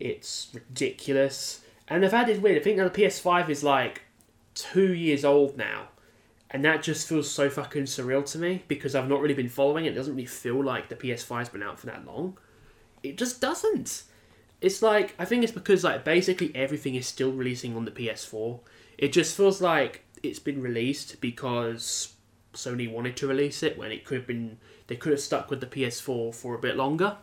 [0.00, 1.60] It's ridiculous.
[1.86, 2.58] And the fact is weird.
[2.58, 4.02] I think that the PS5 is like
[4.54, 5.88] two years old now.
[6.50, 9.84] And that just feels so fucking surreal to me because I've not really been following
[9.84, 9.92] it.
[9.92, 12.36] It doesn't really feel like the PS5's been out for that long.
[13.04, 14.02] It just doesn't.
[14.60, 18.58] It's like, I think it's because like basically everything is still releasing on the PS4.
[18.98, 22.14] It just feels like it's been released because
[22.54, 25.60] Sony wanted to release it when it could have been they could have stuck with
[25.60, 27.16] the PS4 for a bit longer.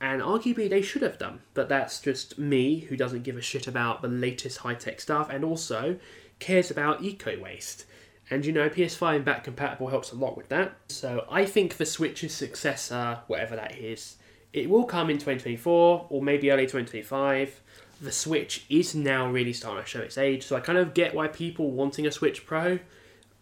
[0.00, 3.66] And arguably they should have done, but that's just me who doesn't give a shit
[3.66, 5.96] about the latest high tech stuff and also
[6.38, 7.86] cares about eco waste.
[8.28, 10.74] And you know, PS5 and back compatible helps a lot with that.
[10.88, 14.16] So I think the Switch's successor, whatever that is,
[14.52, 17.60] it will come in 2024 or maybe early 2025.
[18.00, 21.14] The Switch is now really starting to show its age, so I kind of get
[21.14, 22.80] why people wanting a Switch Pro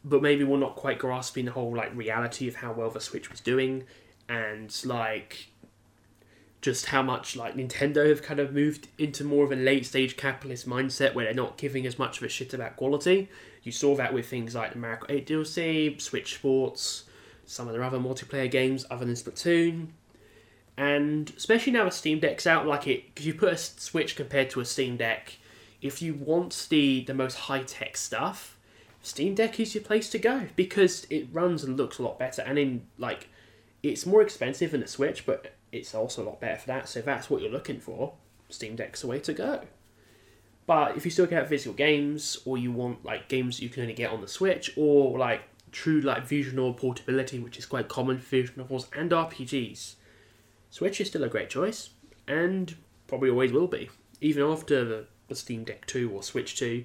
[0.05, 3.31] but maybe we're not quite grasping the whole like reality of how well the Switch
[3.31, 3.85] was doing,
[4.29, 5.49] and like
[6.61, 10.17] just how much like Nintendo have kind of moved into more of a late stage
[10.17, 13.29] capitalist mindset where they're not giving as much of a shit about quality.
[13.63, 17.05] You saw that with things like the Mario 8 DLC, Switch Sports,
[17.47, 19.89] some of their other multiplayer games other than Splatoon.
[20.77, 24.51] And especially now the Steam Deck's out, like it, because you put a Switch compared
[24.51, 25.37] to a Steam Deck,
[25.83, 28.59] if you want the the most high tech stuff,
[29.03, 32.43] Steam Deck is your place to go because it runs and looks a lot better.
[32.43, 33.29] And in like,
[33.83, 36.89] it's more expensive than the Switch, but it's also a lot better for that.
[36.89, 38.13] So if that's what you're looking for,
[38.49, 39.63] Steam Deck's the way to go.
[40.67, 43.95] But if you still get physical games, or you want like games you can only
[43.95, 48.19] get on the Switch, or like true like visual novel portability, which is quite common
[48.19, 49.95] for visual novels and RPGs,
[50.71, 51.91] Switch is still a great choice,
[52.29, 52.77] and
[53.09, 56.85] probably always will be, even after the, the Steam Deck 2 or Switch 2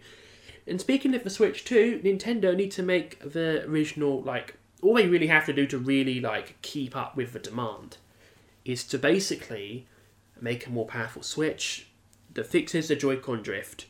[0.67, 5.07] and speaking of the Switch 2, Nintendo need to make the original like all they
[5.07, 7.97] really have to do to really like keep up with the demand
[8.63, 9.87] is to basically
[10.41, 11.87] make a more powerful Switch
[12.33, 13.85] that fixes the Joy-Con drift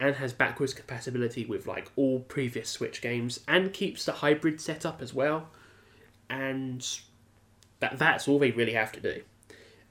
[0.00, 5.00] and has backwards compatibility with like all previous Switch games and keeps the hybrid setup
[5.00, 5.48] as well.
[6.28, 6.86] And
[7.80, 9.22] that that's all they really have to do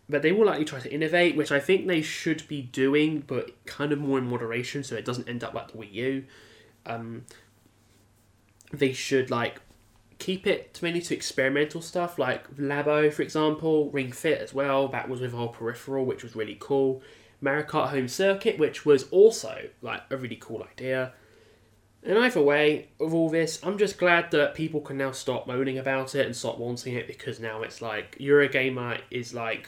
[0.08, 3.52] but they will likely try to innovate, which I think they should be doing, but
[3.66, 6.26] kind of more in moderation, so it doesn't end up like the Wii U.
[6.86, 7.26] Um,
[8.72, 9.62] they should like
[10.20, 14.88] keep it mainly to experimental stuff, like Labo, for example, Ring Fit as well.
[14.88, 17.02] That was with our peripheral, which was really cool.
[17.42, 21.14] Mario Kart Home Circuit, which was also like a really cool idea.
[22.04, 25.80] And either way, of all this, I'm just glad that people can now stop moaning
[25.80, 29.68] about it and stop wanting it because now it's like Eurogamer is like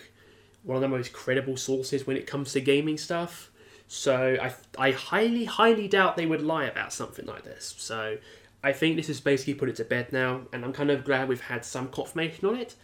[0.64, 3.52] one of the most credible sources when it comes to gaming stuff.
[3.88, 7.76] So I, I highly, highly doubt they would lie about something like this.
[7.78, 8.18] So
[8.64, 11.30] I think this has basically put it to bed now, and I'm kind of glad
[11.30, 12.76] we've had some confirmation on it.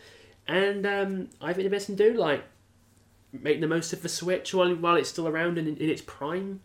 [0.47, 2.43] And um, I think the best thing to do, like,
[3.33, 6.01] make the most of the Switch while, while it's still around and in, in its
[6.01, 6.61] prime.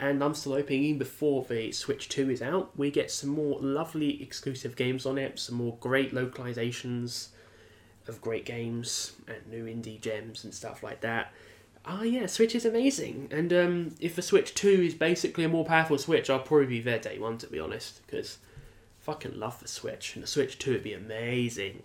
[0.00, 3.58] And I'm still hoping even before the Switch 2 is out, we get some more
[3.60, 7.28] lovely exclusive games on it, some more great localizations
[8.06, 11.32] of great games and new indie gems and stuff like that.
[11.86, 13.28] Ah, yeah, Switch is amazing.
[13.30, 16.80] And um, if the Switch 2 is basically a more powerful Switch, I'll probably be
[16.80, 18.38] there day one, to be honest, because
[19.00, 21.82] fucking love the Switch, and the Switch 2 would be amazing.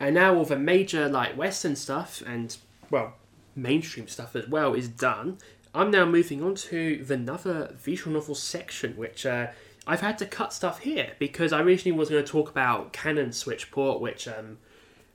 [0.00, 2.56] And now all the major, like, Western stuff and,
[2.90, 3.14] well,
[3.54, 5.38] mainstream stuff as well is done.
[5.74, 9.48] I'm now moving on to the another visual novel section, which uh,
[9.86, 13.32] I've had to cut stuff here because I originally was going to talk about Kanon
[13.32, 14.58] Switch port, which um,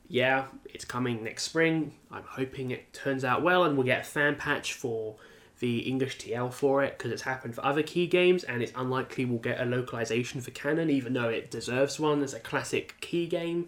[0.08, 1.93] yeah, it's coming next spring.
[2.12, 5.15] I'm hoping it turns out well and we'll get a fan patch for
[5.60, 9.26] the English TL for it because it's happened for other key games and it's unlikely
[9.26, 13.28] we'll get a localization for Kanon, even though it deserves one as a classic key
[13.28, 13.67] game.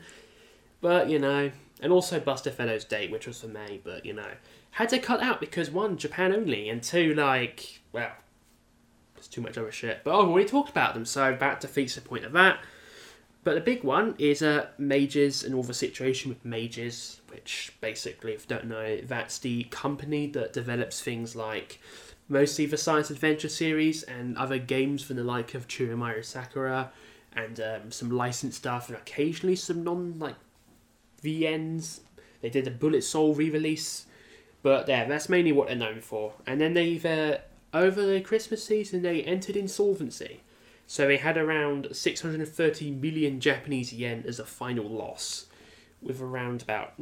[0.81, 4.31] But, you know, and also Buster Fellow's date, which was for May, but, you know,
[4.71, 8.11] had to cut out because one, Japan only, and two, like, well,
[9.17, 10.03] it's too much other shit.
[10.03, 12.59] But oh, I've already talked about them, so that defeats the point of that.
[13.43, 18.33] But the big one is uh, Mages and all the situation with Mages, which basically,
[18.33, 21.79] if you don't know, that's the company that develops things like
[22.27, 26.89] mostly the science adventure series and other games from the like of Chiyomaru Shikura
[27.33, 30.35] and um, some licensed stuff and occasionally some non like
[31.23, 32.01] VNs.
[32.41, 34.05] They did a Bullet Soul re-release,
[34.61, 36.33] but yeah, that's mainly what they're known for.
[36.45, 37.37] And then they've uh,
[37.73, 40.41] over the Christmas season they entered insolvency.
[40.89, 45.45] So they had around 630 million Japanese yen as a final loss,
[46.01, 46.93] with around about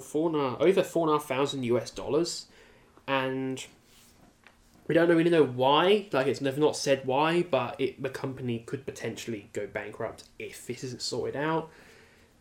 [0.00, 2.46] four and over four and a half thousand US dollars,
[3.06, 3.66] and
[4.86, 6.08] we don't really know why.
[6.10, 10.66] Like it's never not said why, but it the company could potentially go bankrupt if
[10.66, 11.68] this isn't sorted out.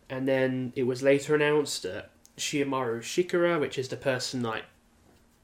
[0.10, 4.63] And then it was later announced that Chiyomaru Shikura, which is the person like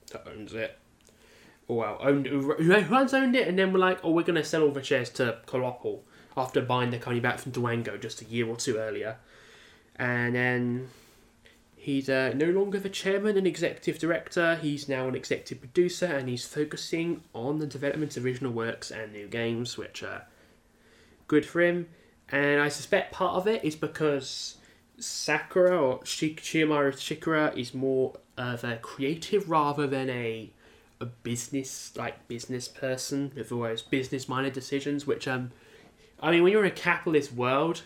[0.10, 0.80] that owns it,
[1.68, 2.56] well, owned who
[2.90, 5.40] once owned it, and then we're like, oh, we're gonna sell all the shares to
[5.46, 6.00] Colopl
[6.36, 9.18] after buying the company back from Dwango just a year or two earlier,
[9.96, 10.90] and then
[11.76, 14.56] he's uh, no longer the chairman and executive director.
[14.56, 19.14] He's now an executive producer, and he's focusing on the development of original works and
[19.14, 20.28] new games, which are
[21.28, 21.88] good for him.
[22.30, 24.58] And I suspect part of it is because
[24.98, 30.52] Sakura or Chiyomaru Shikura is more of a creative rather than a
[31.04, 35.06] a business like business person with always business minded decisions.
[35.06, 35.52] Which um,
[36.20, 37.84] I mean, when you're in a capitalist world,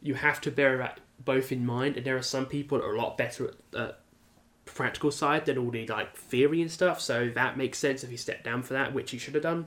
[0.00, 1.96] you have to bear that both in mind.
[1.96, 3.94] And there are some people that are a lot better at the
[4.64, 7.00] practical side than all the like theory and stuff.
[7.00, 9.66] So that makes sense if he stepped down for that, which he should have done.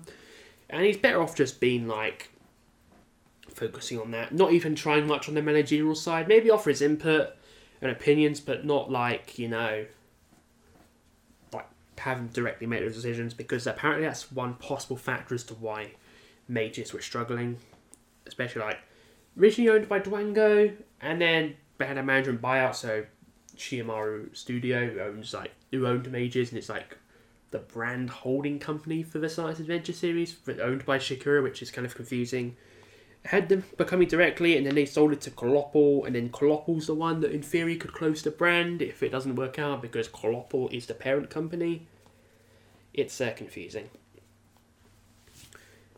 [0.70, 2.32] And he's better off just being like
[3.54, 6.28] focusing on that, not even trying much on the managerial side.
[6.28, 7.36] Maybe offer his input
[7.82, 9.86] and opinions, but not like you know,
[11.98, 15.92] have him directly make those decisions because apparently that's one possible factor as to why
[16.48, 17.58] Mages were struggling,
[18.28, 18.80] especially like
[19.40, 23.06] originally owned by Dwango, and then they had a management buyout, so
[23.56, 26.98] Chiyomaru Studio who owns like who owned Mages, and it's like
[27.52, 31.86] the brand holding company for the Science Adventure series, owned by Shikura, which is kind
[31.86, 32.58] of confusing
[33.26, 36.94] had them becoming directly, and then they sold it to Colopl, and then Colopl's the
[36.94, 40.72] one that, in theory, could close the brand if it doesn't work out because Colopple
[40.74, 41.88] is the parent company.
[42.94, 43.90] It's uh, confusing.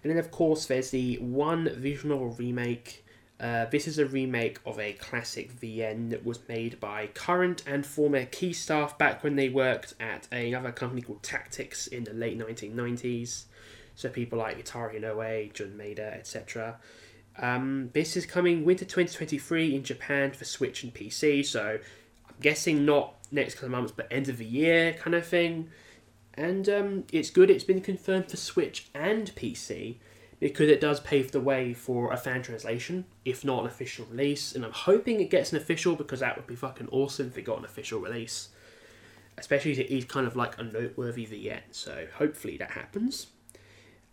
[0.04, 3.04] And then, of course, there's the one visual remake.
[3.40, 7.86] Uh, this is a remake of a classic VN that was made by current and
[7.86, 12.38] former key staff back when they worked at another company called Tactics in the late
[12.38, 13.46] 1990s.
[13.96, 16.78] So people like Itaru Hinoue, Jun Maeda, etc.
[17.38, 21.80] Um, this is coming winter 2023 in Japan for Switch and PC, so
[22.28, 25.70] I'm guessing not next couple of months, but end of the year kind of thing.
[26.36, 29.98] And um, it's good it's been confirmed for Switch and PC
[30.40, 34.54] because it does pave the way for a fan translation, if not an official release.
[34.54, 37.44] And I'm hoping it gets an official because that would be fucking awesome if it
[37.44, 38.50] got an official release.
[39.38, 43.28] Especially it is kind of like a noteworthy VN, so hopefully that happens.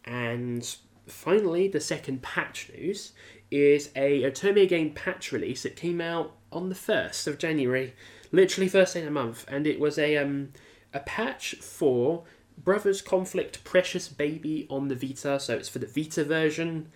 [0.04, 0.76] And
[1.06, 3.12] finally, the second patch news
[3.50, 7.94] is a Otome game patch release that came out on the 1st of January,
[8.30, 10.52] literally first day of the month, and it was a um,
[10.94, 12.24] a patch for
[12.56, 16.88] Brothers Conflict Precious Baby on the Vita, so it's for the Vita version.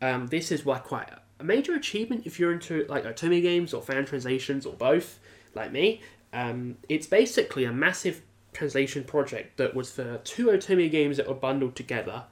[0.00, 1.08] Um, this is like quite
[1.40, 5.18] a major achievement if you're into like Otome games or fan translations or both,
[5.54, 6.00] like me.
[6.32, 8.22] Um, it's basically a massive
[8.52, 12.24] translation project that was for two Otome games that were bundled together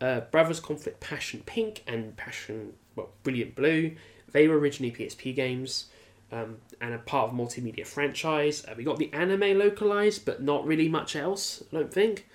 [0.00, 3.96] uh, Brothers Conflict Passion Pink and Passion well, Brilliant Blue.
[4.32, 5.86] They were originally PSP games
[6.32, 8.64] um, and a part of multimedia franchise.
[8.66, 12.28] Uh, we got the anime localized, but not really much else, I don't think.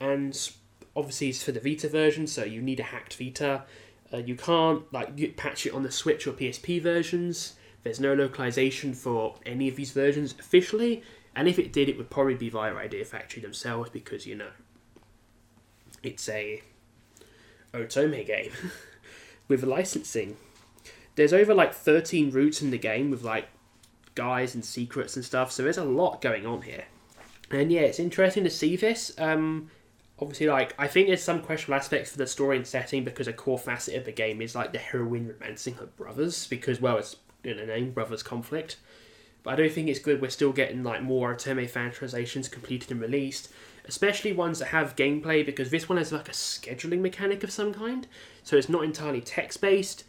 [0.00, 0.36] And
[0.94, 3.64] obviously, it's for the Vita version, so you need a hacked Vita.
[4.12, 7.54] Uh, you can't like patch it on the Switch or PSP versions.
[7.82, 11.02] There's no localization for any of these versions officially,
[11.34, 14.50] and if it did, it would probably be via Idea Factory themselves because you know
[16.02, 16.62] it's a
[17.76, 18.52] Otome game
[19.48, 20.36] with licensing.
[21.14, 23.48] There's over like 13 routes in the game with like
[24.14, 26.84] guys and secrets and stuff, so there's a lot going on here.
[27.50, 29.12] And yeah, it's interesting to see this.
[29.18, 29.70] Um,
[30.18, 33.32] obviously, like I think there's some questionable aspects for the story and setting because a
[33.32, 37.16] core facet of the game is like the heroine romancing her brothers because well, it's
[37.44, 38.76] in the name, brothers conflict.
[39.42, 40.20] But I don't think it's good.
[40.20, 43.52] We're still getting like more Otome fan translations completed and released,
[43.88, 47.72] especially ones that have gameplay because this one has like a scheduling mechanic of some
[47.72, 48.06] kind,
[48.42, 50.04] so it's not entirely text based,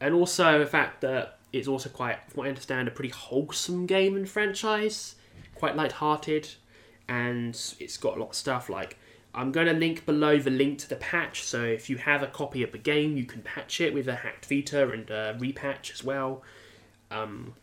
[0.00, 3.86] and also the fact that it's also quite, from what I understand, a pretty wholesome
[3.86, 5.16] game and franchise,
[5.54, 6.48] quite light-hearted,
[7.08, 8.98] and it's got a lot of stuff like
[9.34, 12.26] I'm going to link below the link to the patch, so if you have a
[12.26, 15.92] copy of the game, you can patch it with a hacked Vita and a repatch
[15.92, 16.42] as well.
[17.10, 17.54] Um,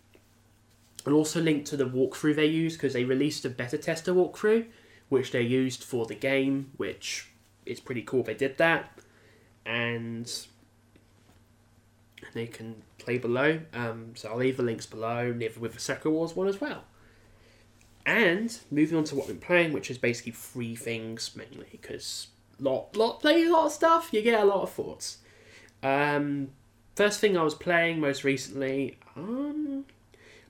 [1.05, 4.65] I'll also link to the walkthrough they use because they released a beta tester walkthrough,
[5.09, 7.29] which they used for the game, which
[7.65, 8.23] is pretty cool.
[8.23, 8.99] They did that,
[9.65, 10.31] and
[12.33, 13.59] they can play below.
[13.73, 16.83] Um, so I'll leave the links below, with the Sakura Wars one as well.
[18.05, 22.27] And moving on to what I'm playing, which is basically three things mainly, because
[22.59, 25.17] lot lot playing a lot of stuff, you get a lot of thoughts.
[25.83, 26.49] Um,
[26.95, 29.85] first thing I was playing most recently, um,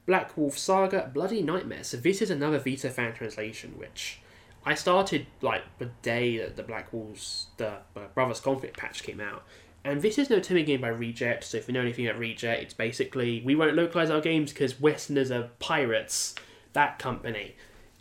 [0.06, 1.84] Black Wolf Saga Bloody Nightmare.
[1.84, 4.22] So this is another Vita fan translation, which
[4.66, 9.20] I started like the day that the Black Wolves, the uh, Brothers Conflict patch came
[9.20, 9.44] out.
[9.84, 12.62] And this is no Timmy game by Rejet, so if you know anything about Rejet,
[12.62, 16.36] it's basically we won't localize our games because Westerners are pirates,
[16.74, 17.56] that company.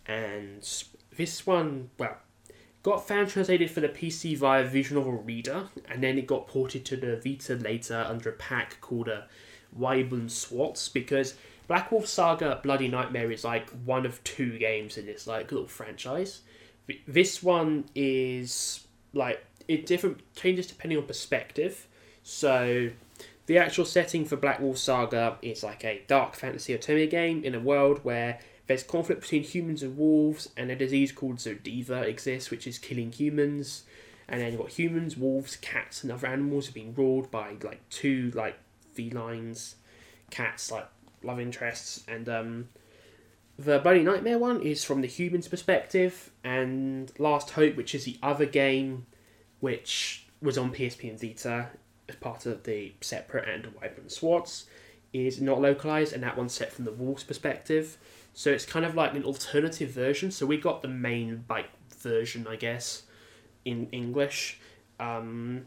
[0.06, 0.68] And
[1.16, 2.16] this one, well,
[2.82, 6.84] got fan translated for the PC via Visual Novel Reader, and then it got ported
[6.86, 9.28] to the Vita later under a pack called a
[9.78, 11.34] Weiß und Schwarz because
[11.68, 15.68] Black Wolf Saga Bloody Nightmare is like one of two games in this like little
[15.68, 16.40] franchise.
[17.06, 21.86] This one is like it different changes depending on perspective.
[22.22, 22.90] So
[23.46, 27.54] the actual setting for Black Wolf Saga is like a dark fantasy Otome game in
[27.54, 32.50] a world where there's conflict between humans and wolves, and a disease called Zodiva exists,
[32.50, 33.84] which is killing humans.
[34.28, 37.80] And then you've got humans, wolves, cats, and other animals are being ruled by like
[37.88, 38.58] two like
[38.94, 39.76] felines,
[40.30, 40.86] cats like
[41.22, 42.68] love interests, and um,
[43.58, 48.16] the Bloody Nightmare one is from the human's perspective, and Last Hope, which is the
[48.22, 49.06] other game
[49.60, 51.70] which was on PSP and Vita
[52.08, 54.66] as part of the separate and Weiß und Schwarz,
[55.12, 57.98] is not localized, and that one's set from the wolf's perspective.
[58.32, 60.30] So it's kind of like an alternative version.
[60.30, 61.66] So we got the main like
[61.98, 63.02] version, I guess,
[63.64, 64.60] in English.
[65.00, 65.64] Um,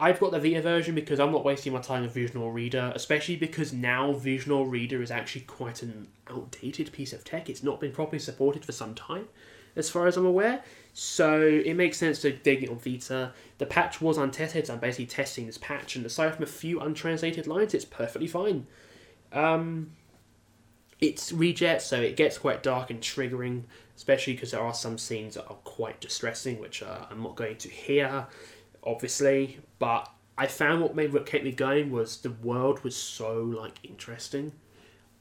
[0.00, 3.36] I've got the Vita version because I'm not wasting my time with Visual Reader, especially
[3.36, 7.50] because now Visual Reader is actually quite an outdated piece of tech.
[7.50, 9.28] It's not been properly supported for some time,
[9.76, 10.62] as far as I'm aware.
[10.92, 13.32] So it makes sense to dig it on Vita.
[13.58, 16.78] The patch was untested, so I'm basically testing this patch, and aside from a few
[16.80, 18.68] untranslated lines, it's perfectly fine.
[19.32, 19.90] Um,
[21.00, 23.64] it's Rejet, so it gets quite dark and triggering,
[23.96, 27.56] especially because there are some scenes that are quite distressing, which uh, I'm not going
[27.56, 28.26] to hear,
[28.84, 29.60] obviously.
[29.78, 33.78] But I found what made what kept me going was the world was so like
[33.82, 34.52] interesting.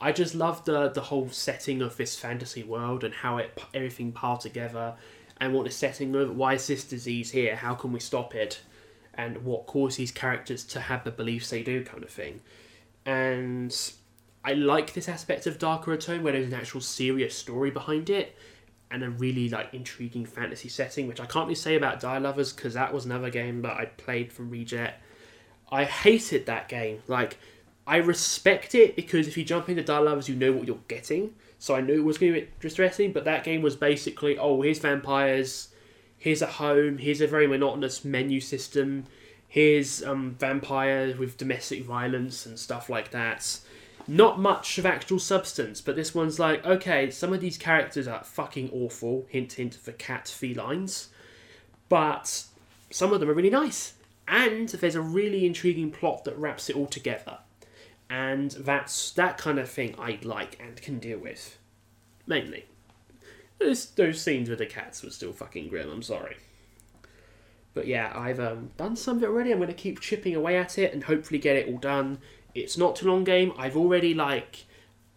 [0.02, 4.12] I just loved the the whole setting of this fantasy world and how it everything
[4.12, 4.96] piled together
[5.40, 7.56] and what the setting of why is this disease here?
[7.56, 8.62] How can we stop it?
[9.16, 12.42] And what causes these characters to have the beliefs they do, kind of thing.
[13.06, 13.76] And
[14.44, 18.36] I like this aspect of Darker Otome where there's an actual serious story behind it
[18.94, 22.54] and a really like intriguing fantasy setting, which I can't really say about Die Lovers
[22.54, 24.94] because that was another game that I played from Rejet.
[25.72, 27.02] I hated that game.
[27.08, 27.38] Like,
[27.86, 31.34] I respect it because if you jump into Die Lovers, you know what you're getting
[31.64, 33.14] so I knew it was going to be distressing.
[33.14, 35.70] But that game was basically, oh, here's vampires,
[36.18, 39.06] here's a home, here's a very monotonous menu system,
[39.48, 43.60] here's um, vampires with domestic violence and stuff like that.
[44.08, 48.24] Not much of actual substance, but this one's like, okay, some of these characters are
[48.24, 49.26] fucking awful.
[49.30, 51.10] Hint, hint for cat felines,
[51.90, 52.46] but
[52.90, 53.94] some of them are really nice.
[54.28, 57.40] And there's a really intriguing plot that wraps it all together
[58.14, 61.58] and that's that kind of thing I like and can deal with,
[62.28, 62.66] mainly.
[63.60, 65.90] those, those scenes with the cats were still fucking grim.
[65.90, 66.38] I'm sorry.
[67.74, 69.52] But yeah, I've um, done some of it already.
[69.52, 72.20] I'm going to keep chipping away at it and hopefully get it all done.
[72.56, 73.54] It's not too long game.
[73.58, 74.66] I've already like,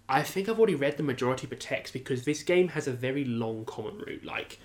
[0.08, 2.92] I think I've already read the majority of the text because this game has a
[2.92, 4.24] very long common route.
[4.24, 4.58] Like,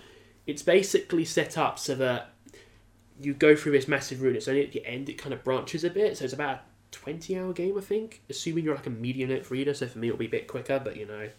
[0.47, 2.33] it's basically set up so that
[3.21, 4.35] you go through this massive route.
[4.35, 6.17] It's only at the end it kind of branches a bit.
[6.17, 6.61] So it's about a
[6.91, 8.21] 20 hour game, I think.
[8.29, 9.73] Assuming you're like a medium length reader.
[9.73, 10.79] So for me, it'll be a bit quicker.
[10.79, 11.29] But you know,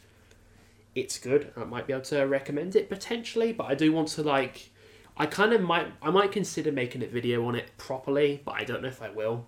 [0.95, 1.53] it's good.
[1.57, 3.53] I might be able to recommend it potentially.
[3.53, 4.71] But I do want to like
[5.17, 8.65] I kind of might I might consider making a video on it properly, but I
[8.65, 9.47] don't know if I will.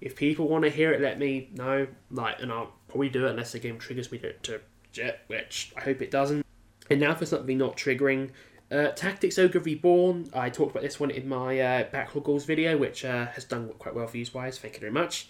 [0.00, 1.86] If people want to hear it, let me know.
[2.10, 4.60] Like, and I'll probably do it unless the game triggers me to, to
[4.92, 6.44] jet, which I hope it doesn't.
[6.90, 8.30] And now for something not triggering.
[8.70, 10.28] Uh, Tactics Ogre Reborn.
[10.34, 13.70] I talked about this one in my uh, backlog goals video, which uh, has done
[13.78, 14.58] quite well views wise.
[14.58, 15.28] Thank you very much.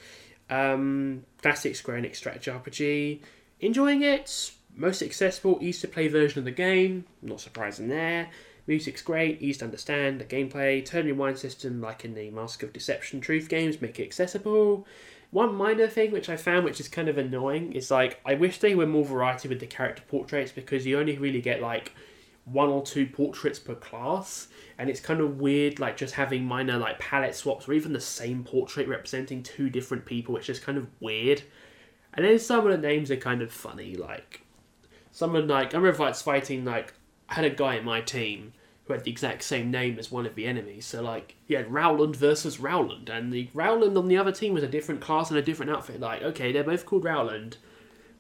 [0.50, 3.20] Um, classic Square Enix strategy RPG.
[3.60, 4.52] Enjoying it.
[4.74, 7.04] Most accessible, easy to play version of the game.
[7.20, 8.30] Not surprising there.
[8.68, 12.72] Music's great, easy to understand, the gameplay, turn rewind system like in the Mask of
[12.72, 14.86] Deception Truth games make it accessible.
[15.30, 18.58] One minor thing which I found which is kind of annoying is like I wish
[18.58, 21.92] they were more variety with the character portraits because you only really get like
[22.44, 24.48] one or two portraits per class
[24.78, 28.00] and it's kind of weird like just having minor like palette swaps or even the
[28.00, 31.42] same portrait representing two different people it's just kind of weird
[32.14, 34.42] and then some of the names are kind of funny like
[35.12, 36.94] someone like I remember like fighting like
[37.28, 38.54] I had a guy in my team
[38.88, 40.86] who had the exact same name as one of the enemies.
[40.86, 44.68] So like had Rowland versus Rowland, and the Rowland on the other team was a
[44.68, 46.00] different class and a different outfit.
[46.00, 47.58] Like okay, they're both called Rowland,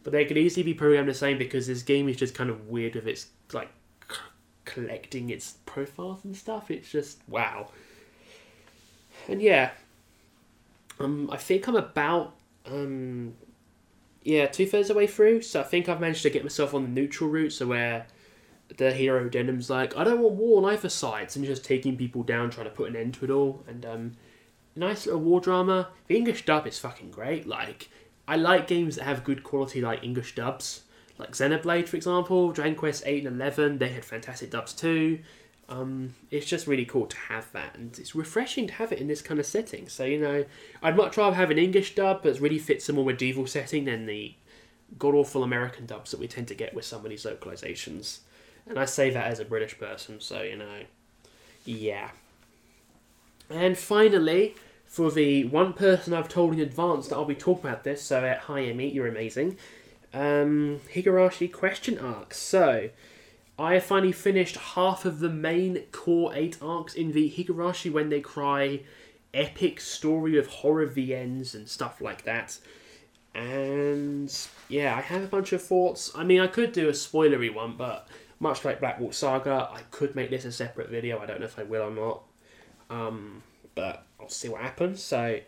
[0.04, 2.68] but they could easily be programmed the same because this game is just kind of
[2.68, 3.70] weird with its like
[4.10, 4.16] c-
[4.66, 6.70] collecting its profiles and stuff.
[6.70, 7.70] It's just wow.
[9.26, 9.70] And yeah,
[11.00, 12.34] um, I think I'm about
[12.66, 13.32] um,
[14.22, 15.40] yeah two thirds of the way through.
[15.40, 18.06] So I think I've managed to get myself on the neutral route, so where
[18.76, 22.22] the hero Denam's like, I don't want war on either sides, and just taking people
[22.22, 23.64] down, trying to put an end to it all.
[23.66, 24.16] And um,
[24.76, 25.88] nice little war drama.
[26.06, 27.46] The English dub is fucking great.
[27.46, 27.88] Like,
[28.26, 30.82] I like games that have good quality, like English dubs.
[31.18, 35.18] Like Xenoblade, for example, Dragon Quest 8 and 11, they had fantastic dubs too.
[35.68, 39.08] Um, it's just really cool to have that, and it's refreshing to have it in
[39.08, 39.88] this kind of setting.
[39.88, 40.44] So, you know,
[40.82, 44.06] I'd much rather have an English dub that really fits a more medieval setting than
[44.06, 44.34] the
[44.98, 48.20] god awful American dubs that we tend to get with some of these localizations.
[48.68, 50.82] And I say that as a British person, so you know.
[51.64, 52.10] Yeah.
[53.50, 54.54] And finally,
[54.86, 58.24] for the one person I've told in advance that I'll be talking about this, so
[58.24, 59.56] uh, hi Emmy, you're amazing.
[60.12, 62.34] Um, Higurashi question arc.
[62.34, 62.90] So,
[63.58, 68.08] I have finally finished half of the main core eight arcs in the Higurashi When
[68.08, 68.80] They Cry
[69.34, 72.58] epic story of horror VNs and stuff like that.
[73.34, 74.34] And
[74.68, 76.10] yeah, I have a bunch of thoughts.
[76.14, 78.08] I mean, I could do a spoilery one, but
[78.40, 81.18] much like Black Wolf Saga, I could make this a separate video.
[81.18, 82.22] I don't know if I will or not.
[82.90, 83.42] Um,
[83.74, 85.02] but I'll see what happens.
[85.02, 85.40] So,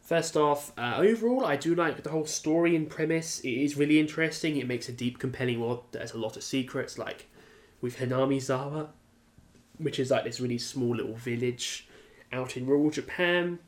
[0.00, 3.40] first off, uh, overall, I do like the whole story and premise.
[3.40, 4.56] It is really interesting.
[4.56, 5.84] It makes a deep, compelling world.
[5.92, 7.26] There's a lot of secrets, like
[7.80, 8.88] with Hinamizawa,
[9.78, 11.88] which is like this really small little village
[12.32, 13.58] out in rural Japan.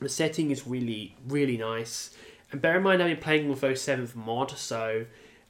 [0.00, 2.10] The setting is really, really nice.
[2.50, 5.04] And bear in mind, I've been playing with 07th mod, so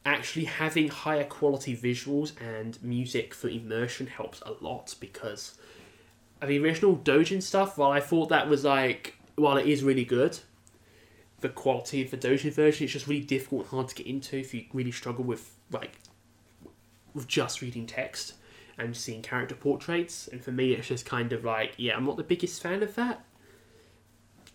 [0.09, 5.59] actually having higher quality visuals and music for immersion helps a lot because
[6.45, 10.39] the original Dojin stuff, while I thought that was like, while it is really good,
[11.41, 14.37] the quality of the Dojin version it's just really difficult and hard to get into
[14.39, 15.99] if you really struggle with like
[17.15, 18.35] with just reading text
[18.77, 20.29] and seeing character portraits.
[20.29, 22.95] And for me, it's just kind of like, yeah, I'm not the biggest fan of
[22.95, 23.25] that.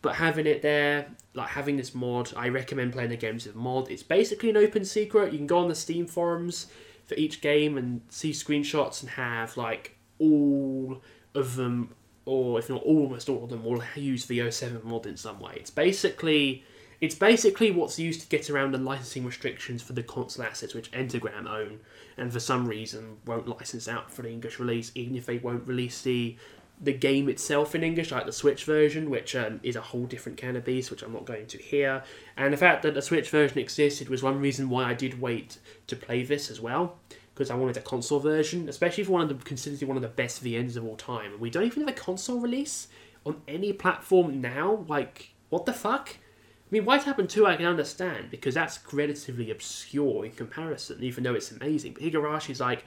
[0.04, 3.90] But having it there, like having this mod, I recommend playing the games with mod.
[3.90, 5.32] It's basically an open secret.
[5.32, 6.68] You can go on the Steam forums
[7.06, 11.02] for each game and see screenshots and have like all
[11.34, 11.96] of them,
[12.26, 15.54] or if not almost all of them, will use the 07 mod in some way.
[15.56, 16.66] It's basically
[17.00, 20.92] it's basically what's used to get around the licensing restrictions for the console assets which
[20.92, 21.80] Entergram own,
[22.18, 25.66] and for some reason won't license out for the English release, even if they won't
[25.66, 26.36] release the
[26.84, 30.38] the game itself in English, like the Switch version, which um, is a whole different
[30.38, 32.04] can of beast, which I'm not going to here.
[32.36, 35.60] And the fact that the Switch version existed was one reason why I did wait
[35.88, 36.98] to play this as well,
[37.34, 40.04] because I wanted a console version, especially for one of the considered to one of
[40.04, 41.32] the best VNs of all time.
[41.32, 42.90] And we don't even have a console release
[43.26, 44.84] on any platform now.
[44.90, 46.18] Like, what the fuck?
[46.18, 51.24] I mean, White Album 2 I can understand, because that's relatively obscure in comparison, even
[51.24, 51.94] though it's amazing.
[51.94, 52.84] But Higurashi's like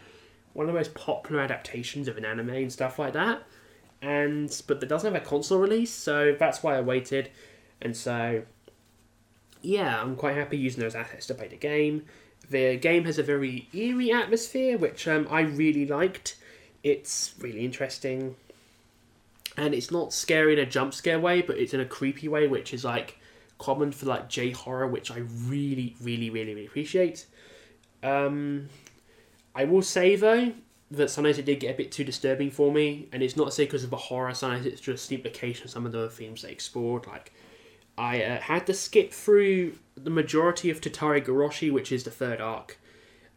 [0.52, 3.42] one of the most popular adaptations of an anime and stuff like that
[4.02, 7.30] and but it doesn't have a console release, so that's why I waited.
[7.80, 8.42] And so,
[9.62, 12.04] yeah, I'm quite happy using those assets to play the game.
[12.48, 16.36] The game has a very eerie atmosphere, which um, I really liked.
[16.82, 18.36] It's really interesting,
[19.56, 22.46] and it's not scary in a jump scare way, but it's in a creepy way,
[22.46, 23.18] which is like
[23.58, 27.26] common for like J horror, which I really, really, really, really appreciate.
[28.02, 28.68] Um,
[29.54, 30.52] I will say though
[30.90, 33.64] that sometimes it did get a bit too disturbing for me, and it's not say
[33.64, 34.32] because of the horror.
[34.34, 37.06] Sometimes it's just the implication of some of the themes they explored.
[37.06, 37.32] Like
[37.98, 42.40] I uh, had to skip through the majority of Tatari Goroshi, which is the third
[42.40, 42.78] arc.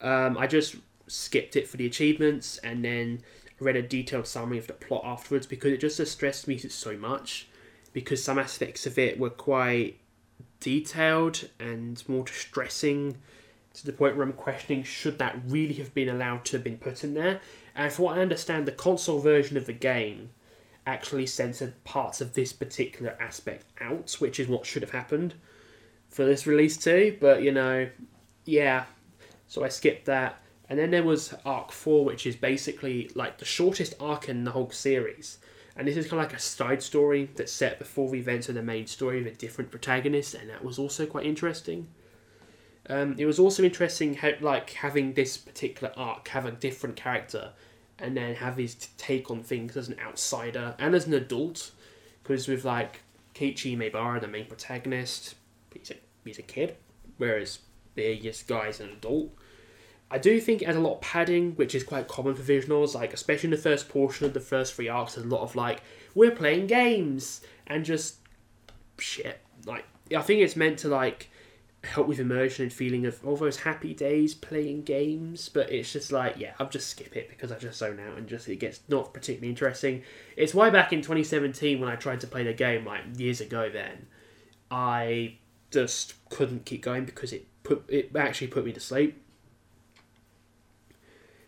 [0.02, 0.76] Um, I just
[1.08, 3.22] skipped it for the achievements and then
[3.60, 7.48] read a detailed summary of the plot afterwards because it just distressed me so much
[7.92, 10.00] because some aspects of it were quite
[10.60, 13.18] detailed and more distressing
[13.74, 16.78] to the point where I'm questioning should that really have been allowed to have been
[16.78, 17.40] put in there.
[17.76, 20.32] And from what I understand, the console version of the game
[20.86, 25.36] actually censored parts of this particular aspect out, which is what should have happened
[26.10, 27.18] for this release too.
[27.22, 27.90] But you know,
[28.46, 28.86] yeah,
[29.48, 30.42] so I skipped that.
[30.68, 34.52] And then there was Arc 4, which is basically like the shortest arc in the
[34.52, 35.40] whole series.
[35.76, 38.56] And this is kind of like a side story that's set before the events of
[38.56, 41.88] the main story with a different protagonist, and that was also quite interesting.
[42.90, 47.52] Um, it was also interesting how, like having this particular arc have a different character,
[48.00, 51.72] and then have his take on things as an outsider and as an adult.
[52.24, 53.02] Because with like
[53.36, 55.36] Keiichi Maebara, the main protagonist,
[55.74, 56.76] he's a he's a kid,
[57.18, 57.60] whereas
[57.96, 59.30] the this guy's an adult.
[60.12, 62.78] I do think it has a lot of padding, which is quite common for visual
[62.78, 62.96] novels.
[62.96, 65.56] Like especially in the first portion of the first three arcs, there's a lot of
[65.56, 65.82] like
[66.16, 68.16] we're playing games and just
[68.98, 69.40] shit.
[69.66, 69.86] Like
[70.16, 71.30] I think it's meant to like
[71.84, 76.12] help with immersion and feeling of all those happy days playing games but it's just
[76.12, 78.82] like yeah i'll just skip it because i just zone out and just it gets
[78.90, 80.04] not particularly interesting.
[80.36, 83.70] It's why back in 2017 when i tried to play the game like years ago
[83.70, 84.08] then
[84.70, 85.36] i
[85.72, 89.22] just couldn't keep going because it put it actually put me to sleep.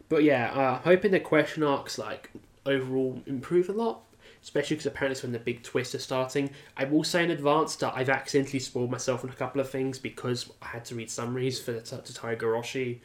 [0.08, 2.32] But yeah I'm uh, hoping the question arcs like
[2.66, 4.04] overall improve a lot
[4.44, 6.50] especially because apparently it's when the big twist is starting.
[6.76, 10.00] I will say in advance that I've accidentally spoiled myself on a couple of things
[10.00, 13.00] because I had to read summaries for the Tatari Goroshi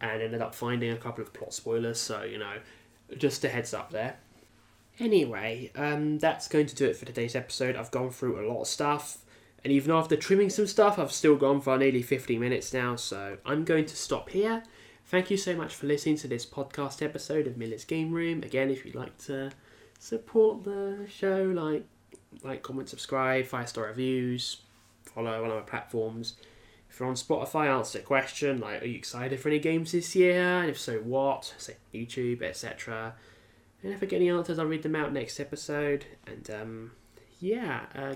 [0.00, 2.56] and ended up finding a couple of plot spoilers, so, you know,
[3.16, 4.16] just a heads up there.
[4.98, 7.76] Anyway, um, that's going to do it for today's episode.
[7.76, 9.18] I've gone through a lot of stuff,
[9.62, 13.38] and even after trimming some stuff, I've still gone for nearly 50 minutes now, so
[13.46, 14.64] I'm going to stop here.
[15.06, 18.42] Thank you so much for listening to this podcast episode of Miller's Game Room.
[18.42, 19.52] Again, if you'd like to
[20.02, 21.84] support the show, like
[22.42, 24.62] like, comment, subscribe, five star reviews,
[25.04, 26.34] follow on our platforms.
[26.90, 30.14] If you're on Spotify, answer the question like, are you excited for any games this
[30.16, 30.60] year?
[30.60, 31.54] And if so, what?
[31.56, 33.14] Say YouTube, etc.
[33.82, 36.04] And if I get any answers, I'll read them out next episode.
[36.26, 36.92] And um,
[37.40, 38.14] yeah, uh,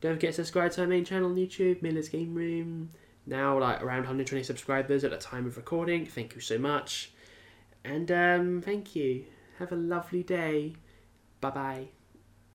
[0.00, 2.90] don't forget to subscribe to our main channel on YouTube, Miller's Game Room.
[3.26, 6.04] Now, like around 120 subscribers at the time of recording.
[6.04, 7.12] Thank you so much.
[7.84, 9.24] And um, thank you.
[9.58, 10.74] Have a lovely day.
[11.42, 12.01] Bye bye.